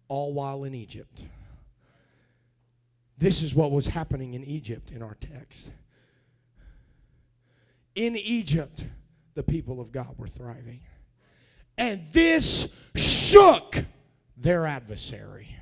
[0.08, 1.24] all while in Egypt.
[3.16, 5.70] This is what was happening in Egypt in our text.
[7.94, 8.84] In Egypt,
[9.34, 10.80] the people of God were thriving.
[11.76, 13.84] And this shook
[14.36, 15.56] their adversary.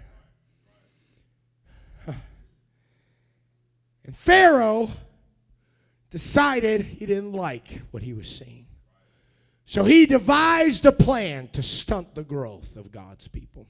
[4.10, 4.90] And Pharaoh
[6.10, 8.66] decided he didn't like what he was seeing.
[9.64, 13.68] So he devised a plan to stunt the growth of God's people.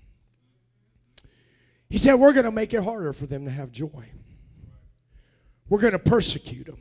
[1.91, 4.09] He said, We're going to make it harder for them to have joy.
[5.69, 6.81] We're going to persecute them.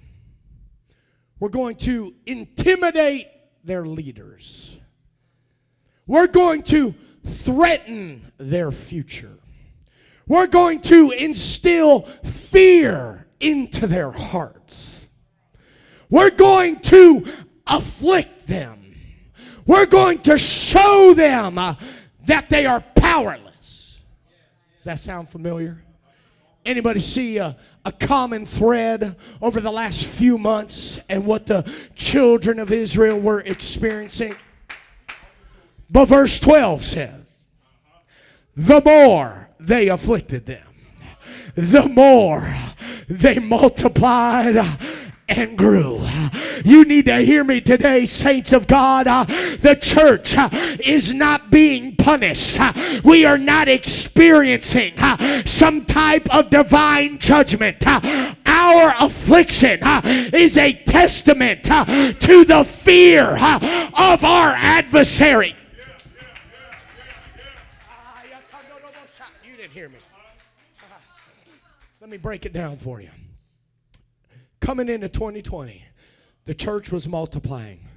[1.37, 3.27] We're going to intimidate
[3.65, 4.77] their leaders.
[6.09, 9.37] We're going to threaten their future.
[10.27, 15.11] We're going to instill fear into their hearts.
[16.09, 17.27] We're going to
[17.67, 18.95] afflict them.
[19.67, 21.75] We're going to show them uh,
[22.25, 24.01] that they are powerless.
[24.77, 25.83] Does that sound familiar?
[26.65, 27.55] Anybody see a,
[27.85, 33.41] a common thread over the last few months and what the children of Israel were
[33.41, 34.33] experiencing?
[35.89, 37.21] But verse 12 says,
[38.55, 40.67] the more they afflicted them,
[41.55, 42.47] the more
[43.07, 44.57] they multiplied
[45.29, 46.05] and grew.
[46.65, 49.07] You need to hear me today, saints of God.
[49.07, 49.25] Uh,
[49.61, 52.59] the church uh, is not being punished.
[52.59, 52.73] Uh,
[53.03, 54.95] we are not experiencing
[55.45, 57.83] some type of divine judgment.
[57.87, 59.79] Our affliction
[60.33, 65.55] is a testament to the fear of our adversary.
[72.21, 73.09] Break it down for you.
[74.59, 75.83] Coming into 2020,
[76.45, 77.87] the church was multiplying.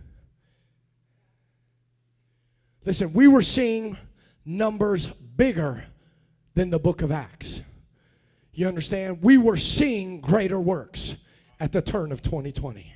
[2.84, 3.96] Listen, we were seeing
[4.44, 5.84] numbers bigger
[6.54, 7.62] than the book of Acts.
[8.52, 9.22] You understand?
[9.22, 11.16] We were seeing greater works
[11.58, 12.91] at the turn of 2020.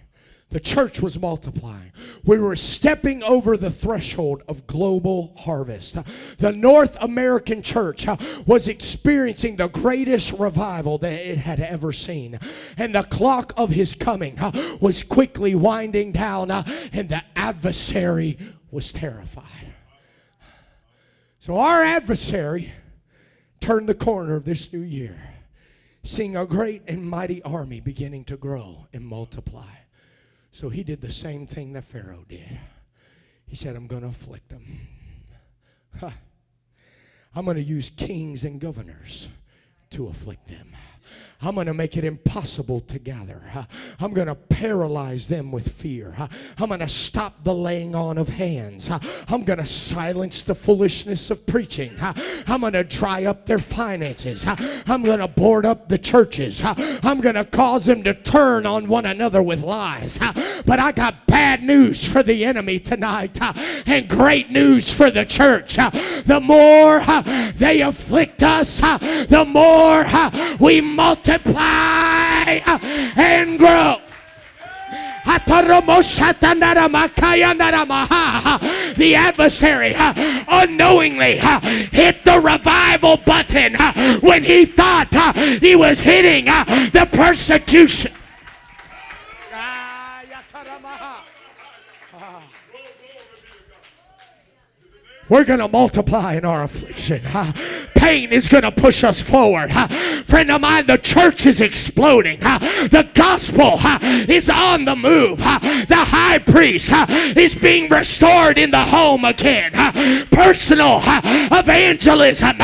[0.50, 1.90] The church was multiplying.
[2.24, 5.98] We were stepping over the threshold of global harvest.
[6.38, 8.16] The North American church uh,
[8.46, 12.38] was experiencing the greatest revival that it had ever seen.
[12.76, 18.38] And the clock of his coming uh, was quickly winding down, uh, and the adversary
[18.70, 19.74] was terrified.
[21.40, 22.72] So, our adversary
[23.60, 25.18] turned the corner of this new year,
[26.04, 29.66] seeing a great and mighty army beginning to grow and multiply.
[30.56, 32.58] So he did the same thing that Pharaoh did.
[33.44, 34.88] He said, I'm going to afflict them.
[36.00, 36.12] Huh.
[37.34, 39.28] I'm going to use kings and governors
[39.90, 40.74] to afflict them.
[41.42, 43.42] I'm going to make it impossible to gather.
[44.00, 46.14] I'm going to paralyze them with fear.
[46.58, 48.90] I'm going to stop the laying on of hands.
[49.28, 51.94] I'm going to silence the foolishness of preaching.
[52.00, 54.46] I'm going to dry up their finances.
[54.46, 56.62] I'm going to board up the churches.
[56.64, 60.18] I'm going to cause them to turn on one another with lies.
[60.64, 63.38] But I got bad news for the enemy tonight
[63.86, 65.76] and great news for the church.
[65.76, 67.00] The more
[67.52, 70.06] they afflict us, the more
[70.58, 72.60] we multiply multiply
[73.16, 74.00] and grow.
[78.96, 79.94] The adversary
[80.48, 81.38] unknowingly
[81.92, 83.74] hit the revival button
[84.20, 85.12] when he thought
[85.60, 88.12] he was hitting the persecution.
[95.28, 97.20] We're going to multiply in our affliction.
[97.96, 99.72] Pain is going to push us forward.
[100.24, 102.40] Friend of mine, the church is exploding.
[102.40, 103.78] The gospel
[104.28, 105.38] is on the move.
[105.38, 106.90] The high priest
[107.36, 109.72] is being restored in the home again.
[110.30, 112.56] Personal evangelism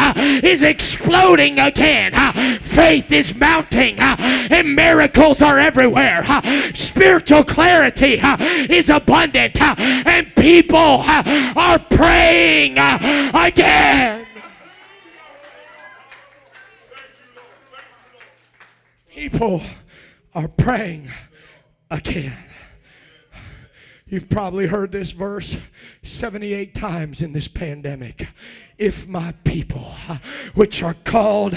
[0.44, 2.12] is exploding again.
[2.60, 6.22] Faith is mounting and miracles are everywhere.
[6.74, 14.26] Spiritual clarity is abundant and people are praying again.
[19.12, 19.60] People
[20.34, 21.10] are praying
[21.90, 22.38] again.
[24.06, 25.56] You've probably heard this verse
[26.02, 28.28] 78 times in this pandemic.
[28.78, 30.16] If my people, uh,
[30.54, 31.56] which are called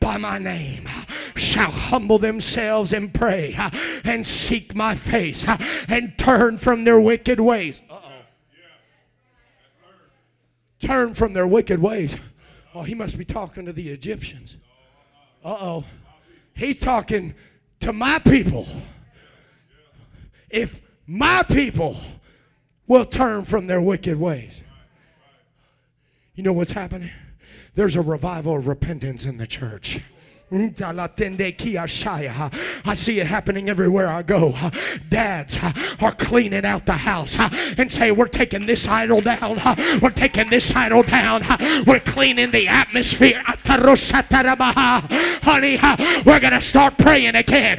[0.00, 3.70] by my name uh, shall humble themselves and pray uh,
[4.02, 5.44] and seek my face
[5.88, 7.82] and turn from their wicked ways.
[10.78, 12.16] Turn from their wicked ways.
[12.74, 14.56] Oh, he must be talking to the Egyptians.
[15.44, 15.84] Uh oh.
[16.56, 17.34] He's talking
[17.80, 18.66] to my people.
[20.48, 21.98] If my people
[22.86, 24.62] will turn from their wicked ways.
[26.34, 27.10] You know what's happening?
[27.74, 30.00] There's a revival of repentance in the church.
[32.84, 34.54] I see it happening everywhere I go.
[35.08, 35.58] Dads
[36.00, 37.36] are cleaning out the house
[37.76, 39.60] and say, We're taking this idol down.
[40.00, 41.42] We're taking this idol down.
[41.84, 43.42] We're cleaning the atmosphere.
[45.42, 45.78] Honey,
[46.24, 47.78] we're going to start praying again.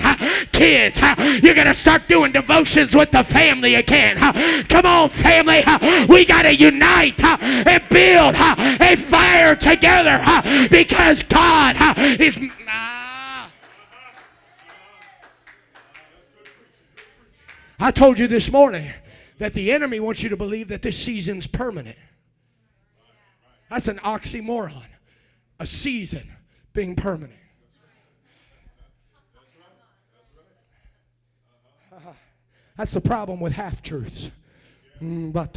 [0.51, 0.99] Kids,
[1.41, 4.17] you're going to start doing devotions with the family again.
[4.67, 5.63] Come on, family.
[6.09, 10.19] We got to unite and build a fire together
[10.69, 11.77] because God
[12.19, 12.37] is
[17.79, 18.89] I told you this morning
[19.37, 21.97] that the enemy wants you to believe that this season's permanent.
[23.69, 24.83] That's an oxymoron.
[25.59, 26.31] A season
[26.73, 27.39] being permanent.
[32.77, 34.29] That's the problem with half truths.
[35.01, 35.53] Mm, but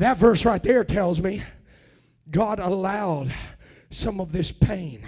[0.00, 1.42] that verse right there tells me
[2.30, 3.32] God allowed
[3.90, 5.06] some of this pain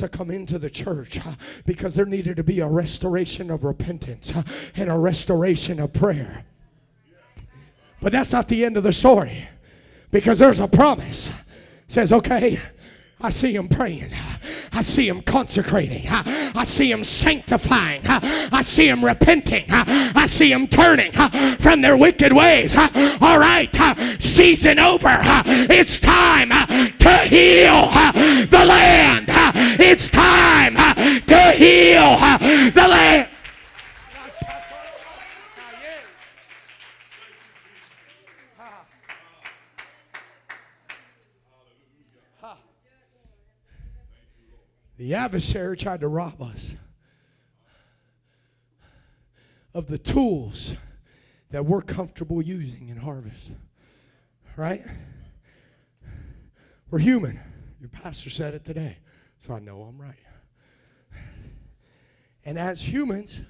[0.00, 1.20] to come into the church
[1.64, 4.32] because there needed to be a restoration of repentance
[4.74, 6.44] and a restoration of prayer.
[8.02, 9.48] But that's not the end of the story
[10.10, 11.28] because there's a promise.
[11.28, 11.34] It
[11.88, 12.58] says, okay,
[13.22, 14.12] I see him praying.
[14.72, 16.06] I see him consecrating.
[16.08, 18.00] I see him sanctifying.
[18.06, 19.66] I see him repenting.
[19.68, 21.12] I see him turning
[21.58, 22.74] from their wicked ways.
[22.76, 23.70] All right,
[24.20, 25.18] season over.
[25.20, 27.90] It's time to heal
[28.46, 29.26] the land.
[29.78, 32.16] It's time to heal
[32.70, 33.28] the land.
[45.00, 46.76] The adversary tried to rob us
[49.72, 50.74] of the tools
[51.50, 53.52] that we're comfortable using in harvest.
[54.58, 54.84] Right?
[56.90, 57.40] We're human.
[57.80, 58.98] Your pastor said it today,
[59.38, 60.20] so I know I'm right.
[62.44, 63.40] And as humans,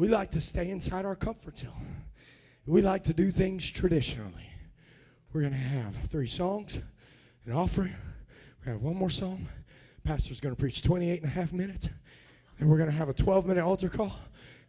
[0.00, 2.04] We like to stay inside our comfort zone.
[2.64, 4.48] We like to do things traditionally.
[5.30, 6.78] We're going to have three songs,
[7.44, 7.94] an offering.
[8.64, 9.46] We have one more song.
[10.04, 11.88] Pastor's going to preach 28 and a half minutes.
[12.58, 14.18] And we're going to have a 12 minute altar call.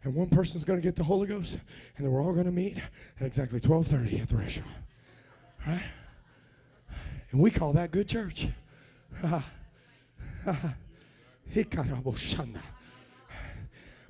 [0.04, 1.58] And one person's going to get the Holy Ghost.
[1.96, 2.78] And then we're all going to meet
[3.20, 4.70] at exactly 1230 at the restaurant.
[5.66, 5.82] All right?
[7.30, 8.48] And we call that good church.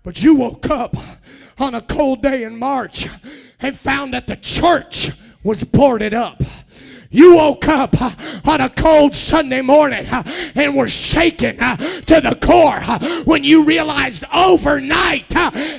[0.03, 0.97] But you woke up
[1.59, 3.09] on a cold day in March
[3.61, 5.13] and found that the church
[5.45, 6.43] was boarded up.
[7.13, 8.15] You woke up uh,
[8.47, 10.23] on a cold Sunday morning uh,
[10.55, 12.81] and were shaken uh, to the core
[13.25, 15.27] when you realized overnight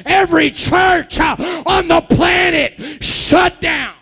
[0.06, 3.96] every church on the planet shut down.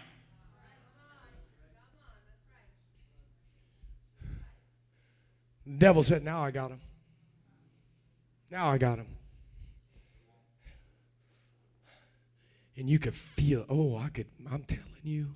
[5.66, 6.82] The devil said, Now I got him.
[8.52, 9.08] Now I got him.
[12.76, 15.36] And you could feel, oh, I could, I'm telling you,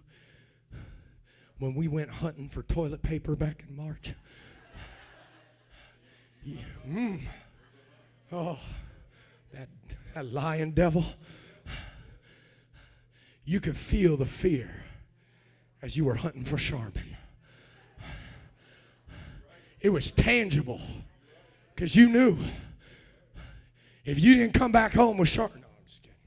[1.59, 4.13] when we went hunting for toilet paper back in March.
[6.43, 7.21] Yeah, mm,
[8.31, 8.59] oh,
[9.53, 9.67] that,
[10.13, 11.05] that lying devil.
[13.45, 14.69] You could feel the fear
[15.81, 17.15] as you were hunting for Charmin.
[19.81, 20.81] It was tangible
[21.75, 22.37] because you knew
[24.03, 25.61] if you didn't come back home with Charmin.
[25.61, 26.17] No, I'm just kidding.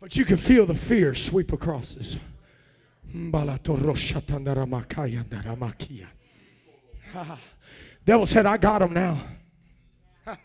[0.00, 2.18] But you could feel the fear sweep across this.
[8.06, 9.18] Devil said, I got him now.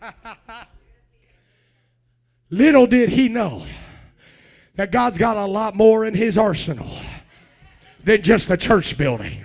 [2.50, 3.66] Little did he know
[4.76, 6.92] that God's got a lot more in his arsenal
[8.04, 9.44] than just a church building.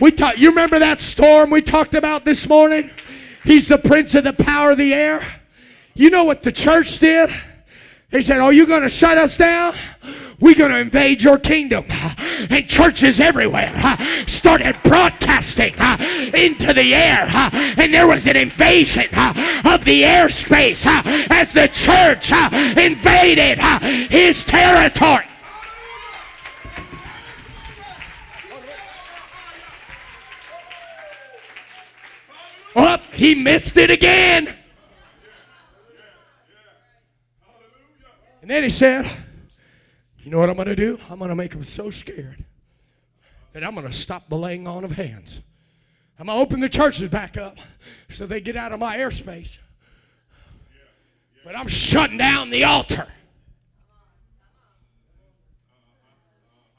[0.00, 2.90] We talk, you remember that storm we talked about this morning?
[3.44, 5.24] He's the prince of the power of the air.
[5.94, 7.30] You know what the church did?
[8.10, 9.74] They said, Are you going to shut us down?
[10.40, 11.84] We're going to invade your kingdom.
[12.50, 13.72] And churches everywhere
[14.26, 15.74] started broadcasting
[16.34, 17.26] into the air.
[17.78, 20.84] And there was an invasion of the airspace
[21.30, 22.32] as the church
[22.76, 23.58] invaded
[24.10, 25.24] his territory.
[32.76, 34.52] Up, oh, he missed it again.
[38.42, 39.08] And then he said,
[40.24, 40.98] You know what I'm going to do?
[41.10, 42.42] I'm going to make them so scared
[43.52, 45.42] that I'm going to stop the laying on of hands.
[46.18, 47.58] I'm going to open the churches back up
[48.08, 49.58] so they get out of my airspace.
[51.44, 53.06] But I'm shutting down the altar.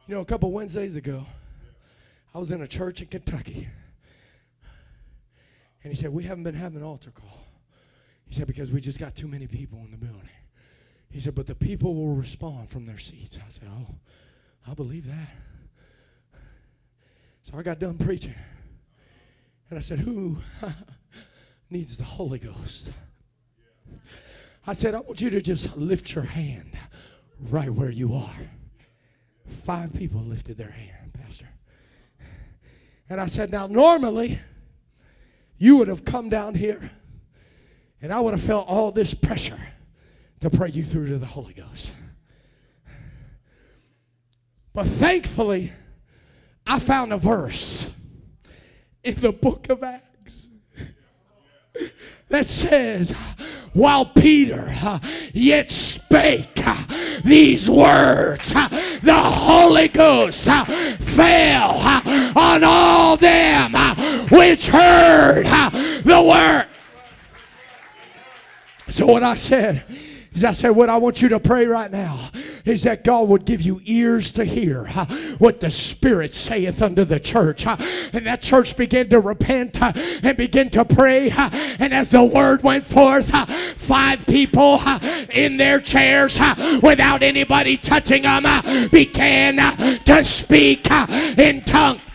[0.08, 1.24] You know, a couple Wednesdays ago,
[2.34, 3.68] I was in a church in Kentucky.
[5.84, 7.46] And he said, We haven't been having an altar call.
[8.26, 10.30] He said, Because we just got too many people in the building.
[11.16, 13.38] He said, But the people will respond from their seats.
[13.38, 13.96] I said, Oh,
[14.70, 15.30] I believe that.
[17.44, 18.36] So I got done preaching.
[19.70, 20.36] And I said, Who
[21.70, 22.92] needs the Holy Ghost?
[24.68, 26.78] I said, I want you to just lift your hand
[27.50, 28.50] right where you are.
[29.64, 31.48] Five people lifted their hand, Pastor.
[33.08, 34.38] And I said, Now, normally,
[35.58, 36.92] you would have come down here
[38.02, 39.70] and I would have felt all this pressure
[40.50, 41.92] to pray you through to the Holy Ghost.
[44.74, 45.74] But thankfully,
[46.68, 47.90] I found a verse
[49.04, 50.50] in the book of Acts
[52.30, 53.12] that says,
[53.74, 55.00] while Peter uh,
[55.34, 56.84] yet spake uh,
[57.24, 58.68] these words, uh,
[59.02, 61.72] the Holy Ghost fell
[62.38, 63.74] on all them
[64.30, 65.46] which heard
[66.04, 66.68] the word.
[68.90, 69.84] So, what I said
[70.36, 72.30] is, I said, What I want you to pray right now
[72.66, 74.86] is that God would give you ears to hear
[75.38, 77.66] what the Spirit saith unto the church.
[77.66, 81.32] And that church began to repent and begin to pray.
[81.32, 83.30] and as the word went forth,
[83.78, 84.82] five people
[85.32, 86.40] in their chairs
[86.82, 88.44] without anybody touching them
[88.90, 89.58] began
[90.04, 92.12] to speak in tongues.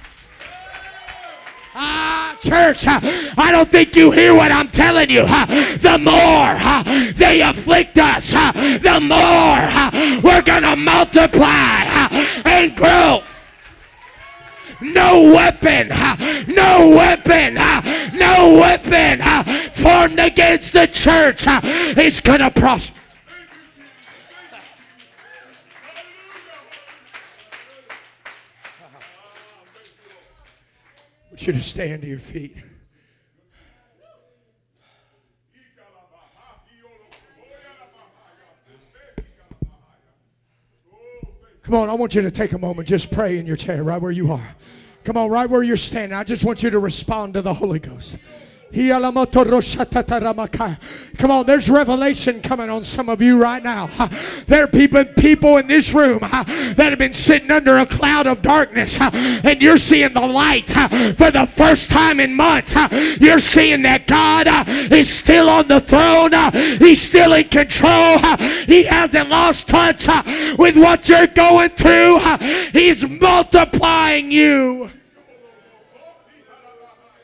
[1.74, 5.22] Ah, church, I don't think you hear what I'm telling you.
[5.22, 12.08] The more they afflict us, the more we're going to multiply
[12.44, 13.22] and grow.
[14.82, 15.88] No weapon,
[16.48, 17.54] no weapon,
[18.14, 19.20] no weapon
[19.74, 21.44] formed against the church
[21.98, 22.99] is going to prosper.
[31.46, 32.56] you to stand to your feet.
[41.62, 42.88] Come on, I want you to take a moment.
[42.88, 44.56] Just pray in your chair right where you are.
[45.04, 46.18] Come on, right where you're standing.
[46.18, 48.18] I just want you to respond to the Holy Ghost.
[51.18, 53.88] Come on, there's revelation coming on some of you right now.
[54.46, 58.42] There are people, people in this room that have been sitting under a cloud of
[58.42, 62.74] darkness, and you're seeing the light for the first time in months.
[63.20, 68.18] You're seeing that God uh, is still on the throne, uh, He's still in control,
[68.66, 70.06] He hasn't lost touch
[70.58, 72.18] with what you're going through,
[72.72, 74.90] He's multiplying you.